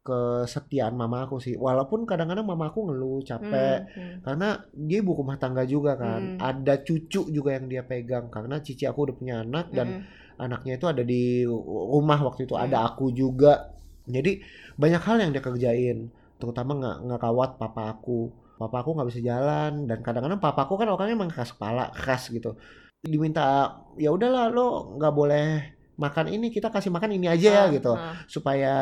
[0.08, 1.60] kesetiaan mama aku sih.
[1.60, 4.24] Walaupun kadang-kadang mama aku ngeluh, capek, Hmm.
[4.24, 6.39] karena dia ibu rumah tangga juga kan.
[6.39, 6.39] Hmm.
[6.39, 10.03] Ada cucu juga yang dia pegang karena cici aku udah punya anak dan Hmm.
[10.39, 11.43] anaknya itu ada di
[11.91, 12.64] rumah waktu itu Hmm.
[12.72, 13.76] ada aku juga.
[14.08, 14.39] Jadi
[14.80, 16.08] banyak hal yang dia kerjain,
[16.39, 18.32] terutama nggak ngerawat papa aku.
[18.58, 22.32] Papa aku nggak bisa jalan dan kadang-kadang papa aku kan orangnya emang keras kepala, keras
[22.32, 22.55] gitu.
[23.03, 27.68] Diminta ya udahlah lo nggak boleh makan ini kita kasih makan ini aja ya Ah,
[27.68, 27.91] gitu.
[27.91, 28.14] ah.
[28.26, 28.74] supaya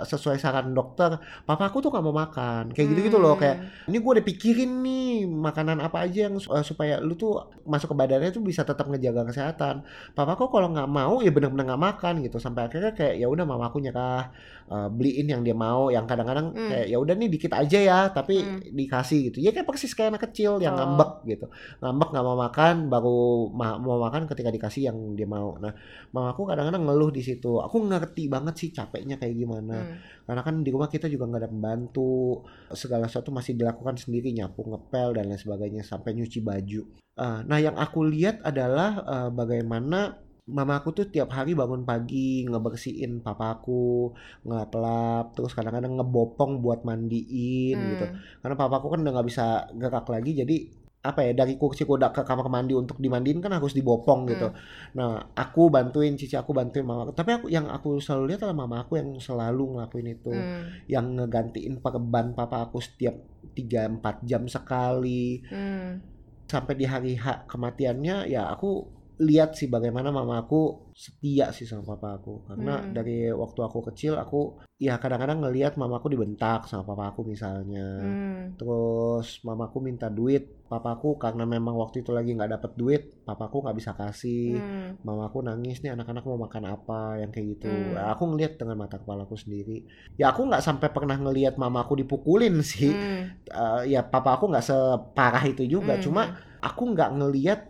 [0.00, 2.72] sesuai saran dokter papa aku tuh nggak mau makan.
[2.72, 3.88] Kayak gitu gitu loh kayak Hmm.
[3.88, 7.96] ini gue udah pikirin nih makanan apa aja yang uh, supaya lu tuh masuk ke
[7.96, 9.84] badannya tuh bisa tetap ngejaga kesehatan.
[10.12, 12.36] Papa aku kalau nggak mau ya bener-bener nggak makan gitu.
[12.36, 14.32] Sampai akhirnya kayak ya udah mama aku nyerah
[14.66, 16.68] uh, beliin yang dia mau yang kadang-kadang Hmm.
[16.68, 18.60] kayak ya udah nih dikit aja ya tapi Hmm.
[18.62, 20.78] dikasih gitu ya kayak persis kayak anak kecil yang Oh.
[20.78, 21.46] ngambek gitu
[21.78, 25.72] ngambek nggak mau makan baru ma- mau makan ketika dikasih yang dia mau nah
[26.10, 29.96] mama aku kadang-kadang ngeluh di situ aku ngerti banget sih capeknya kayak gimana Hmm.
[30.24, 32.40] karena kan di rumah kita juga nggak ada pembantu
[32.70, 36.82] segala sesuatu masih dilakukan sendiri nyapu ngepel dan lain sebagainya sampai nyuci baju
[37.14, 42.44] Ah, nah yang aku lihat adalah eh, bagaimana mama aku tuh tiap hari bangun pagi
[42.44, 44.12] ngebersihin papaku
[44.44, 48.20] ngelap-lap terus kadang-kadang ngebopong buat mandiin gitu Hmm.
[48.44, 50.56] karena papaku kan udah nggak bisa gerak lagi jadi
[51.04, 54.48] apa ya dari kursi kuda ke kamar mandi untuk dimandiin kan harus dibopong gitu.
[54.48, 54.56] Hmm.
[54.96, 57.12] Nah aku bantuin cici aku bantuin mama.
[57.12, 60.64] Tapi aku yang aku selalu lihat adalah mama aku yang selalu ngelakuin itu, Hmm.
[60.88, 63.20] yang ngegantiin perban papa aku setiap
[63.52, 66.00] 3-4 jam sekali Hmm.
[66.48, 71.94] sampai di hari H kematiannya ya aku lihat sih bagaimana mama aku setia sih sama
[71.94, 72.90] papa aku karena Hmm.
[72.90, 78.02] dari waktu aku kecil aku ya kadang-kadang ngelihat mama aku dibentak sama papa aku misalnya
[78.02, 78.58] Hmm.
[78.58, 83.78] terus mamaku minta duit papaku karena memang waktu itu lagi nggak dapet duit papaku nggak
[83.78, 84.98] bisa kasih Hmm.
[85.02, 87.94] mamaku nangis nih anak-anak mau makan apa yang kayak gitu Hmm.
[87.94, 89.86] Ya, aku ngeliat dengan mata kepalaku sendiri
[90.18, 93.30] ya aku nggak sampai pernah ngelihat mamaku dipukulin sih Hmm.
[93.46, 96.02] Eh, ya papa aku nggak separah itu juga Hmm.
[96.02, 96.22] cuma
[96.58, 97.60] aku nggak ngelihat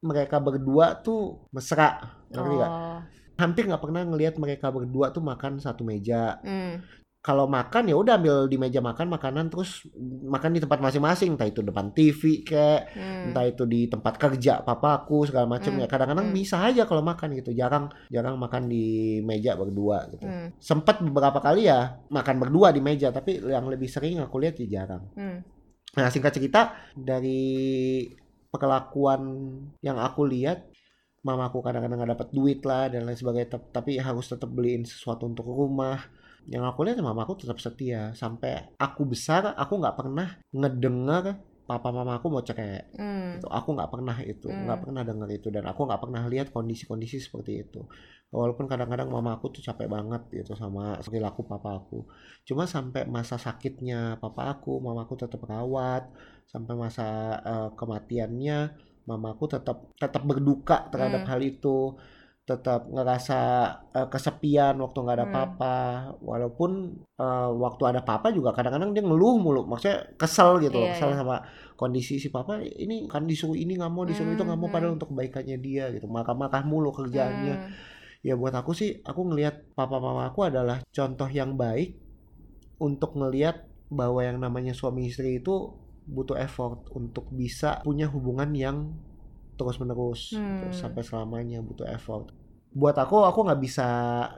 [0.00, 1.98] mereka berdua tuh mesra
[2.30, 2.56] ngerti?
[2.60, 3.00] Oh.
[3.38, 6.82] hampir nggak pernah ngelihat mereka berdua tuh makan satu meja Hmm.
[7.18, 9.86] kalau makan ya udah ambil di meja makan makanan terus
[10.26, 13.30] makan di tempat masing-masing entah itu depan TV kayak Hmm.
[13.30, 15.82] entah itu di tempat kerja papaku segala macam Hmm.
[15.82, 16.34] ya kadang-kadang Hmm.
[16.34, 20.50] bisa aja kalau makan gitu jarang jarang makan di meja berdua gitu Hmm.
[20.58, 24.82] sempat beberapa kali ya makan berdua di meja tapi yang lebih sering aku lihat ya
[24.82, 25.42] jarang Hmm.
[25.94, 28.02] nah singkat cerita dari
[28.48, 29.22] perlakuan
[29.84, 30.68] yang aku lihat
[31.26, 35.50] mamaku kadang-kadang nggak dapat duit lah dan lain sebagainya tapi harus tetap beliin sesuatu untuk
[35.50, 35.98] rumah.
[36.48, 38.16] Yang aku lihat mamaku tetap setia.
[38.16, 41.36] Sampai aku besar aku nggak pernah ngedengar
[41.68, 43.36] papa mamaku mau cerai Hmm.
[43.36, 44.64] itu aku nggak pernah itu Hmm.
[44.64, 47.80] nggak pernah dengar itu dan aku nggak pernah lihat kondisi-kondisi seperti itu
[48.32, 52.08] walaupun kadang-kadang mama aku tuh capek banget gitu sama perilaku papa aku
[52.48, 56.08] cuma sampai masa sakitnya papa aku mama aku tetap rawat
[56.48, 57.06] sampai masa
[57.44, 58.58] eh, kematiannya
[59.08, 61.30] mama aku tetap tetap berduka terhadap Hmm.
[61.36, 61.96] hal itu
[62.48, 63.38] tetap ngerasa
[63.92, 65.36] eh, kesepian waktu nggak ada Hmm.
[65.36, 65.76] papa
[66.24, 66.70] walaupun
[67.20, 71.10] eh, waktu ada papa juga kadang-kadang dia ngeluh mulu maksudnya kesel gitu loh Iya, kesel
[71.12, 71.18] iya.
[71.20, 71.36] sama
[71.76, 74.90] kondisi si papa ini kan disuruh ini nggak mau disuruh itu nggak mau Hmm, padahal
[74.92, 74.98] hmm.
[74.98, 77.70] untuk kebaikannya dia gitu makah-makah mulu kerjaannya Hmm.
[78.24, 82.00] ya buat aku sih aku ngelihat papa mama aku adalah contoh yang baik
[82.80, 85.74] untuk ngelihat bahwa yang namanya suami istri itu
[86.08, 88.76] butuh effort untuk bisa punya hubungan yang
[89.58, 90.70] terus menerus Hmm.
[90.70, 92.30] sampai selamanya butuh effort
[92.70, 93.88] buat aku aku nggak bisa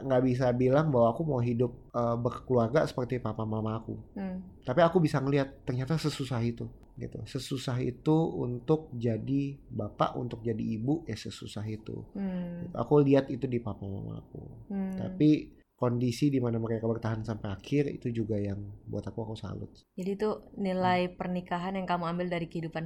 [0.00, 4.40] nggak bisa bilang bahwa aku mau hidup eh, berkeluarga seperti papa mama aku Hmm.
[4.64, 6.64] tapi aku bisa ngelihat ternyata sesusah itu
[6.96, 12.72] gitu sesusah itu untuk jadi bapak untuk jadi ibu ya sesusah itu Hmm.
[12.72, 14.94] aku lihat itu di papa mama aku Hmm.
[14.96, 18.60] tapi kondisi di mana mereka bertahan sampai akhir itu juga yang
[18.90, 20.30] buat aku aku salut Jadi itu
[20.66, 22.84] nilai pernikahan yang kamu ambil dari kehidupan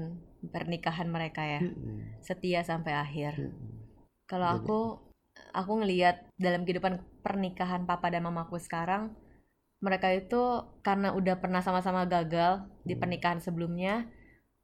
[0.54, 2.00] pernikahan mereka ya, Mm-mm.
[2.26, 3.32] setia sampai akhir.
[3.38, 3.84] Mm-mm.
[4.30, 4.78] Kalau aku,
[5.60, 6.94] aku ngelihat dalam kehidupan
[7.26, 9.12] pernikahan papa dan mamaku sekarang,
[9.86, 10.42] mereka itu
[10.86, 13.00] karena udah pernah sama-sama gagal di Hmm.
[13.00, 14.08] pernikahan sebelumnya,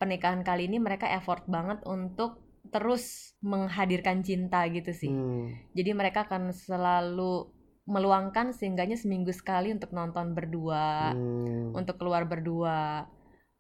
[0.01, 2.41] pernikahan kali ini mereka effort banget untuk
[2.75, 5.13] terus menghadirkan cinta gitu sih.
[5.13, 5.53] Hmm.
[5.77, 7.51] Jadi mereka akan selalu
[7.91, 11.75] meluangkan seenggaknya seminggu sekali untuk nonton berdua, Hmm.
[11.75, 13.05] untuk keluar berdua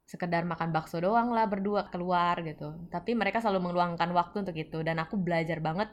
[0.06, 4.82] sekedar makan bakso doang lah berdua keluar gitu tapi mereka selalu meluangkan waktu untuk itu
[4.82, 5.86] dan aku belajar banget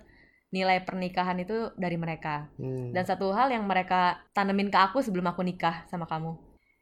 [0.50, 2.98] nilai pernikahan itu dari mereka Hmm.
[2.98, 6.34] dan satu hal yang mereka tanemin ke aku sebelum aku nikah sama kamu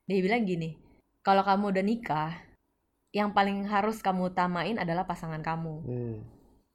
[0.07, 0.79] dia bilang gini
[1.27, 2.31] kalau kamu udah nikah
[3.15, 5.75] yang paling harus kamu utamain adalah pasangan kamu.
[5.87, 6.15] Hmm.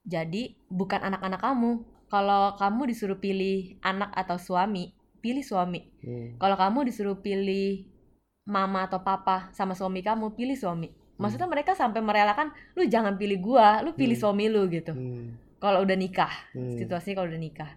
[0.09, 1.85] Jadi bukan anak-anak kamu.
[2.11, 4.91] Kalau kamu disuruh pilih anak atau suami,
[5.23, 5.87] pilih suami.
[6.03, 6.35] Hmm.
[6.43, 7.87] Kalau kamu disuruh pilih
[8.51, 10.91] mama atau papa sama suami kamu, pilih suami.
[11.21, 14.25] Maksudnya mereka sampai merelakan lu jangan pilih gua, lu pilih Hmm.
[14.27, 14.91] suami lu gitu.
[14.97, 15.39] Hmm.
[15.61, 16.75] Kalau udah nikah, Hmm.
[16.75, 17.71] situasinya kalau udah nikah.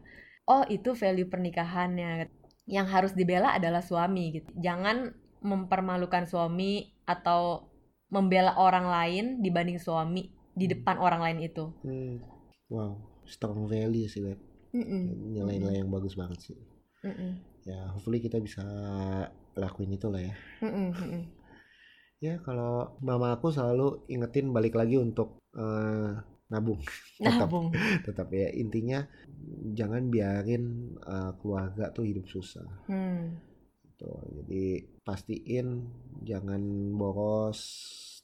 [0.48, 2.32] Oh, itu value pernikahannya.
[2.66, 4.50] Yang harus dibela adalah suami gitu.
[4.56, 5.12] Jangan
[5.44, 7.68] mempermalukan suami atau
[8.08, 10.74] membela orang lain dibanding suami di Hmm.
[10.80, 11.66] depan orang lain itu.
[11.84, 12.24] Hmm.
[12.72, 12.96] Wow,
[13.26, 14.40] strong value sih, Beb.
[15.34, 16.58] Nilai-nilai yang bagus banget sih.
[17.04, 17.32] Mm-mm.
[17.64, 18.64] Ya, hopefully kita bisa
[19.54, 20.34] lakuin itu lah ya.
[20.64, 21.24] Mm-mm.
[22.24, 26.12] Ya, kalau mama aku selalu ingetin balik lagi untuk eh,
[26.48, 26.80] nabung.
[27.20, 27.68] Tetap, Nabung.
[28.04, 28.48] tetap ya.
[28.52, 29.04] Intinya
[29.76, 32.66] jangan biarin eh, keluarga tuh hidup susah.
[32.88, 33.38] Hmm.
[33.84, 34.12] Gitu.
[34.42, 34.64] Jadi
[35.04, 35.68] pastiin
[36.24, 36.62] jangan
[36.96, 37.60] boros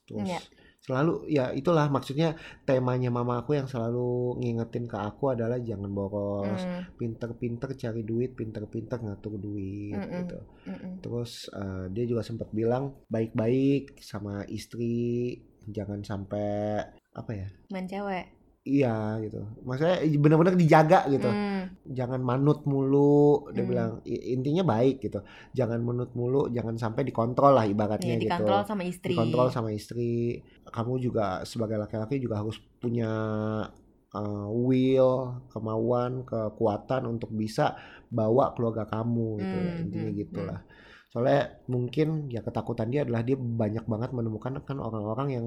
[0.07, 0.39] terus Iya.
[0.79, 2.33] Selalu ya itulah maksudnya
[2.65, 8.31] temanya mama aku yang selalu ngingetin ke aku adalah jangan boros Mm, pinter-pinter cari duit
[8.33, 10.23] pinter-pinter ngatur duit Mm-mm.
[10.25, 10.93] gitu mm-mm.
[11.03, 15.37] terus eh, dia juga sempat bilang baik-baik sama istri
[15.69, 16.81] jangan sampai
[17.13, 18.38] apa ya Main cewek.
[18.69, 19.41] Iya gitu.
[19.65, 21.29] Maksudnya benar-benar dijaga gitu.
[21.29, 21.57] Hmm.
[21.89, 23.69] jangan manut mulu dia Hmm.
[23.71, 23.91] bilang.
[24.05, 25.19] Intinya baik gitu.
[25.57, 28.29] Jangan manut mulu jangan sampai dikontrol lah ibaratnya gitu.
[28.29, 29.11] dikontrol sama istri.
[29.13, 30.39] dikontrol sama istri.
[30.69, 33.09] Kamu juga sebagai laki-laki juga harus punya
[34.13, 37.77] uh, will kemauan kekuatan untuk bisa
[38.09, 39.57] bawa keluarga kamu gitu.
[39.57, 40.61] Hmm, intinya hmm, gitulah.
[41.09, 45.45] soalnya mungkin ya ketakutan dia adalah dia banyak banget menemukan kan orang-orang yang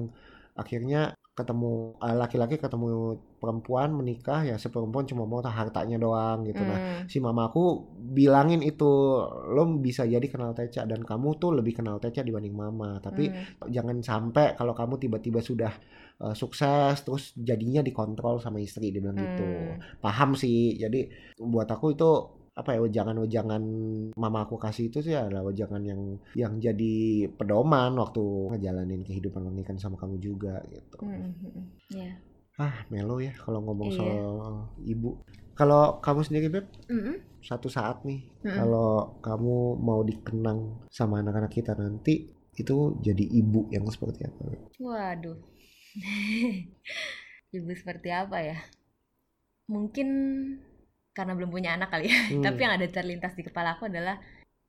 [0.53, 6.61] akhirnya ketemu uh, laki-laki ketemu perempuan menikah ya si perempuan cuma mau hartanya doang gitu
[6.61, 7.09] nah Hmm.
[7.09, 8.85] si mama aku bilangin itu
[9.49, 13.65] lo bisa jadi kenal Teca dan kamu tuh lebih kenal Teca dibanding mama tapi Hmm.
[13.73, 15.73] jangan sampai kalau kamu tiba-tiba sudah
[16.21, 19.81] uh, sukses terus jadinya dikontrol sama istri dia bilang gitu Hmm.
[20.05, 21.09] paham sih jadi
[21.41, 22.09] buat aku itu
[22.53, 23.63] apa ya wejangan-wejangan
[24.13, 26.01] mama aku kasih itu sih adalah wejangan yang
[26.37, 26.93] yang jadi
[27.33, 28.21] pedoman waktu
[28.53, 31.65] ngejalanin kehidupan pernikahan sama kamu juga gitu Hmm, hmm, hmm.
[31.89, 32.13] Iya.
[32.61, 33.97] ah melo ya kalau ngomong Iya.
[33.97, 34.25] soal
[34.85, 35.17] ibu
[35.53, 37.41] kalau kamu sendiri beb Mm-mm.
[37.41, 38.53] satu saat nih Mm-mm.
[38.53, 44.61] kalau kamu mau dikenang sama anak-anak kita nanti itu jadi ibu yang seperti apa Beb?
[44.77, 45.37] Waduh.
[47.49, 48.57] Ibu seperti apa ya?
[49.65, 50.09] Mungkin
[51.13, 52.19] karena belum punya anak kali ya.
[52.33, 52.43] Hmm.
[52.43, 54.17] Tapi yang ada terlintas di kepala aku adalah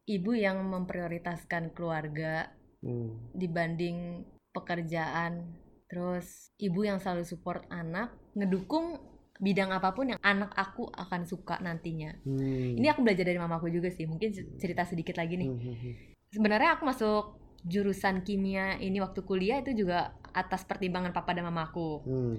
[0.04, 2.52] ibu yang memprioritaskan keluarga
[2.84, 3.32] Hmm.
[3.32, 5.56] dibanding pekerjaan.
[5.88, 9.00] Terus ibu yang selalu support anak, ngedukung
[9.40, 12.12] bidang apa pun yang anak aku akan suka nantinya.
[12.22, 12.76] Hmm.
[12.76, 14.04] Ini aku belajar dari mamaku juga sih.
[14.04, 15.50] Mungkin cerita sedikit lagi nih.
[15.50, 15.94] Hmm, hmm, hmm.
[16.28, 17.22] Sebenarnya aku masuk
[17.64, 22.04] jurusan kimia ini waktu kuliah itu juga atas pertimbangan papa dan mamaku.
[22.04, 22.36] Hmm.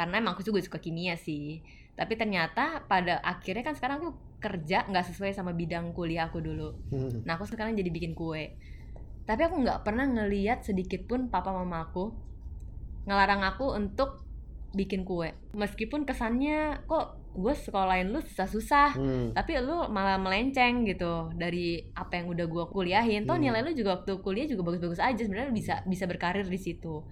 [0.00, 1.60] Karena emang aku juga suka kimia sih.
[1.92, 6.72] Tapi ternyata pada akhirnya kan sekarang aku kerja nggak sesuai sama bidang kuliah aku dulu.
[6.88, 7.20] Hmm.
[7.28, 8.56] Nah aku sekarang jadi bikin kue.
[9.28, 12.08] Tapi aku nggak pernah ngeliat sedikit pun papa mama aku
[13.04, 14.24] ngelarang aku untuk
[14.72, 15.36] bikin kue.
[15.52, 19.28] Meskipun kesannya kok gue sekolahin lu susah-susah, Hmm.
[19.36, 23.22] tapi lu malah melenceng gitu dari apa yang udah gue kuliahin.
[23.22, 23.44] Toh Hmm.
[23.44, 25.20] nilai lu juga waktu kuliah juga bagus-bagus aja.
[25.20, 27.04] Sebenarnya bisa bisa berkarir di situ.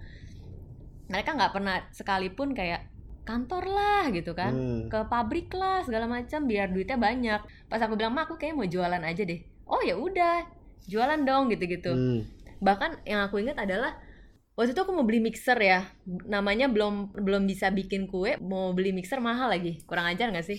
[1.09, 2.89] Mereka nggak pernah sekalipun kayak
[3.29, 4.53] kantor lah gitu kan.
[4.57, 4.83] Hmm.
[4.89, 7.41] ke pabrik lah segala macam biar duitnya banyak.
[7.69, 9.41] Pas aku bilang mah aku kayak mau jualan aja deh.
[9.69, 10.49] Oh ya udah
[10.89, 11.93] jualan dong gitu-gitu.
[11.93, 12.23] Hmm.
[12.59, 13.95] bahkan yang aku ingat adalah
[14.59, 15.87] waktu itu aku mau beli mixer ya.
[16.07, 19.79] Namanya belum belum bisa bikin kue mau beli mixer mahal lagi.
[19.85, 20.59] Kurang ajar nggak sih?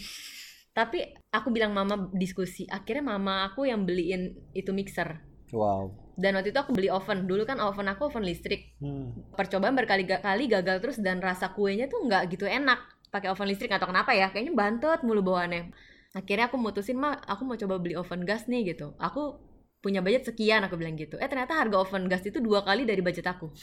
[0.72, 2.64] Tapi aku bilang mama diskusi.
[2.70, 5.20] Akhirnya mama aku yang beliin itu mixer.
[5.52, 5.92] Wow.
[6.20, 7.24] Dan waktu itu aku beli oven.
[7.24, 8.76] Dulu kan oven aku oven listrik.
[8.84, 9.16] Hmm.
[9.40, 12.84] percobaan berkali-kali gagal terus dan rasa kuenya tuh nggak gitu enak.
[13.08, 14.28] Pakai oven listrik atau kenapa ya.
[14.30, 15.72] Kayaknya bantet mulu bawaannya.
[16.12, 18.94] Akhirnya aku mutusin mah aku mau coba beli oven gas nih gitu.
[19.00, 19.40] Aku
[19.80, 21.16] punya budget sekian aku bilang gitu.
[21.24, 23.56] Eh ternyata harga oven gas itu dua kali dari budget aku.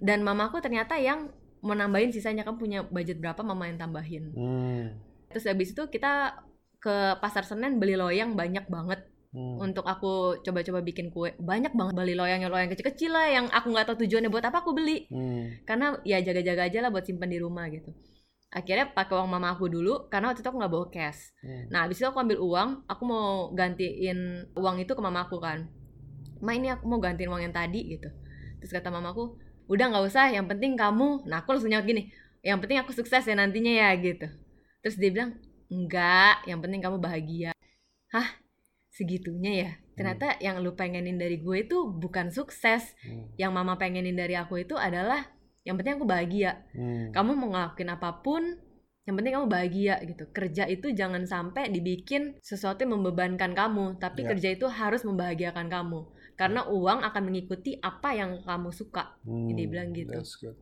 [0.00, 1.28] Dan mamaku ternyata yang
[1.60, 2.42] menambahin sisanya.
[2.48, 4.32] Kamu punya budget berapa mama yang tambahin?
[4.32, 4.86] Hmm.
[5.28, 6.40] terus habis itu kita
[6.80, 9.60] ke pasar Senen beli loyang banyak banget Hmm.
[9.60, 11.36] untuk aku coba-coba bikin kue.
[11.36, 14.72] Banyak banget beli loyang loyang kecil-kecil lah yang aku nggak tahu tujuannya buat apa aku
[14.72, 15.04] beli.
[15.12, 15.52] Hmm.
[15.68, 17.92] karena ya jaga-jaga aja lah buat simpen di rumah gitu.
[18.48, 21.36] Akhirnya pakai uang mama aku dulu karena waktu itu aku nggak bawa cash.
[21.44, 21.68] Hmm.
[21.68, 25.68] nah habis itu aku ambil uang aku mau gantiin uang itu ke mama aku kan.
[26.40, 28.08] Ma ini aku mau gantiin uang yang tadi gitu.
[28.64, 29.36] Terus kata mamaku
[29.68, 31.28] udah nggak usah yang penting kamu.
[31.28, 32.08] Nah aku langsung nyaut gini
[32.40, 34.24] yang penting aku sukses ya nantinya ya gitu.
[34.80, 35.36] Terus dia bilang
[35.68, 37.52] enggak yang penting kamu bahagia.
[38.08, 38.47] Hah
[38.98, 43.30] segitunya ya ternyata yang lu pengenin dari gue itu bukan sukses Hmm.
[43.38, 45.30] yang mama pengenin dari aku itu adalah
[45.62, 47.14] yang penting aku bahagia Hmm.
[47.14, 48.42] kamu mau ngelakuin apa pun
[49.04, 54.22] yang penting kamu bahagia gitu kerja itu jangan sampai dibikin sesuatu yang membebankan kamu tapi
[54.22, 54.34] Ya.
[54.34, 56.00] kerja itu harus membahagiakan kamu
[56.34, 60.12] karena uang akan mengikuti apa yang kamu suka Hmm, dia bilang gitu.
[60.12, 60.54] that's good.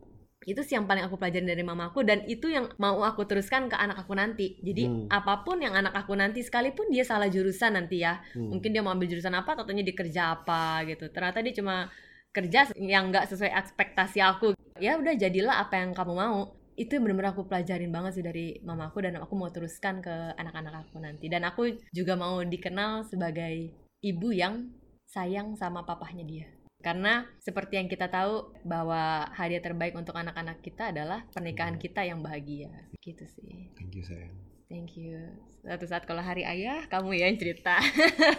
[0.44, 3.76] Itu sih yang paling aku pelajarin dari mamaku dan itu yang mau aku teruskan ke
[3.78, 4.60] anak aku nanti.
[4.60, 5.06] Jadi Hmm.
[5.08, 8.52] apa pun yang anak aku nanti sekalipun dia salah jurusan nanti ya Hmm.
[8.52, 11.08] mungkin dia mau ambil jurusan apa tentunya dia kerja apa gitu.
[11.08, 11.88] Ternyata dia cuma
[12.36, 14.52] kerja yang nggak sesuai ekspektasi aku.
[14.76, 16.52] Ya udah jadilah apa yang kamu mau.
[16.76, 21.00] Itu benar-benar aku pelajarin banget sih dari mamaku dan aku mau teruskan ke anak-anak aku
[21.00, 21.32] nanti.
[21.32, 23.72] Dan aku juga mau dikenal sebagai
[24.04, 24.68] ibu yang
[25.08, 26.46] sayang sama papahnya dia
[26.86, 32.22] karena seperti yang kita tahu bahwa hadiah terbaik untuk anak-anak kita adalah pernikahan kita yang
[32.22, 32.70] bahagia
[33.02, 34.34] gitu sih Thank you sayang.
[34.70, 35.18] thank you
[35.66, 37.82] suatu saat kalau hari ayah kamu ya yang cerita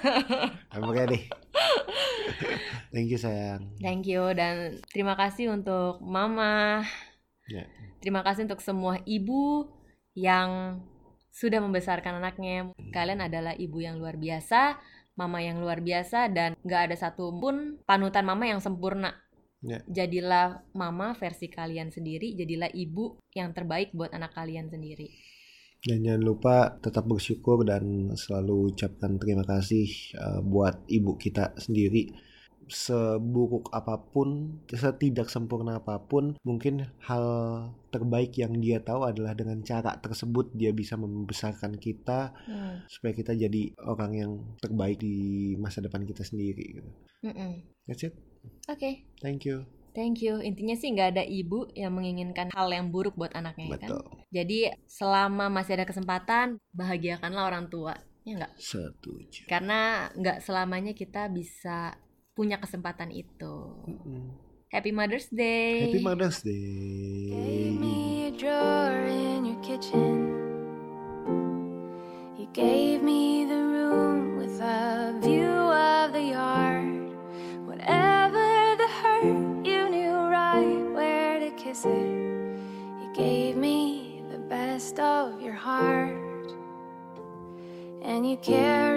[0.72, 1.28] I'm ready.
[2.93, 3.68] Thank you sayang.
[3.82, 6.86] Thank you dan terima kasih untuk mama.
[7.48, 7.68] Ya.
[8.00, 9.68] Terima kasih untuk semua ibu
[10.14, 10.82] yang
[11.34, 12.74] sudah membesarkan anaknya.
[12.89, 14.78] Kalian adalah ibu yang luar biasa,
[15.18, 19.18] mama yang luar biasa dan gak ada satupun panutan mama yang sempurna.
[19.65, 19.82] Ya.
[19.89, 25.09] Jadilah mama versi kalian sendiri, jadilah ibu yang terbaik buat anak kalian sendiri.
[25.82, 32.13] Dan jangan lupa tetap bersyukur dan selalu ucapkan terima kasih uh, buat ibu kita sendiri.
[32.68, 37.26] Seburuk apa pun, setidak sempurna apa pun, mungkin hal
[37.89, 42.84] terbaik yang dia tahu adalah dengan cara tersebut dia bisa membesarkan kita Hmm.
[42.86, 45.15] supaya kita jadi orang yang terbaik di
[45.55, 46.80] masa depan kita sendiri.
[46.80, 46.91] gitu.
[47.24, 47.63] Mm-mm.
[47.88, 48.13] That's it.
[48.68, 49.65] Oke, Thank you.
[49.91, 50.38] thank you.
[50.39, 53.89] Intinya sih nggak ada ibu yang menginginkan hal yang buruk buat anaknya, ya kan?
[53.89, 54.03] Betul.
[54.30, 58.53] Jadi selama masih ada kesempatan, bahagiakanlah orang tua, ya nggak?
[58.59, 59.49] Setuju.
[59.49, 61.97] Karena nggak selamanya kita bisa
[62.38, 63.74] punya kesempatan itu.
[63.90, 64.30] Mm-mm.
[64.70, 65.90] Happy Mother's Day.
[65.90, 66.46] Happy Mother's
[67.34, 70.30] Gave me a drawer in your kitchen.
[72.38, 77.10] You gave me the room with a view of the yard.
[77.66, 78.46] Whatever
[78.78, 82.14] the hurt, you knew right where to kiss it.
[83.02, 86.14] You gave me the best of your heart.
[88.06, 88.88] And you care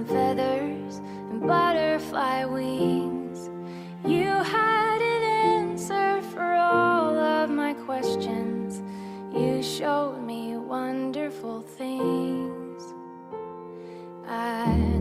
[0.00, 0.98] and feathers
[1.30, 3.50] and butterfly wings.
[4.06, 8.82] You had an answer for all of my questions.
[9.30, 12.82] You showed me wonderful things.
[14.26, 14.99] I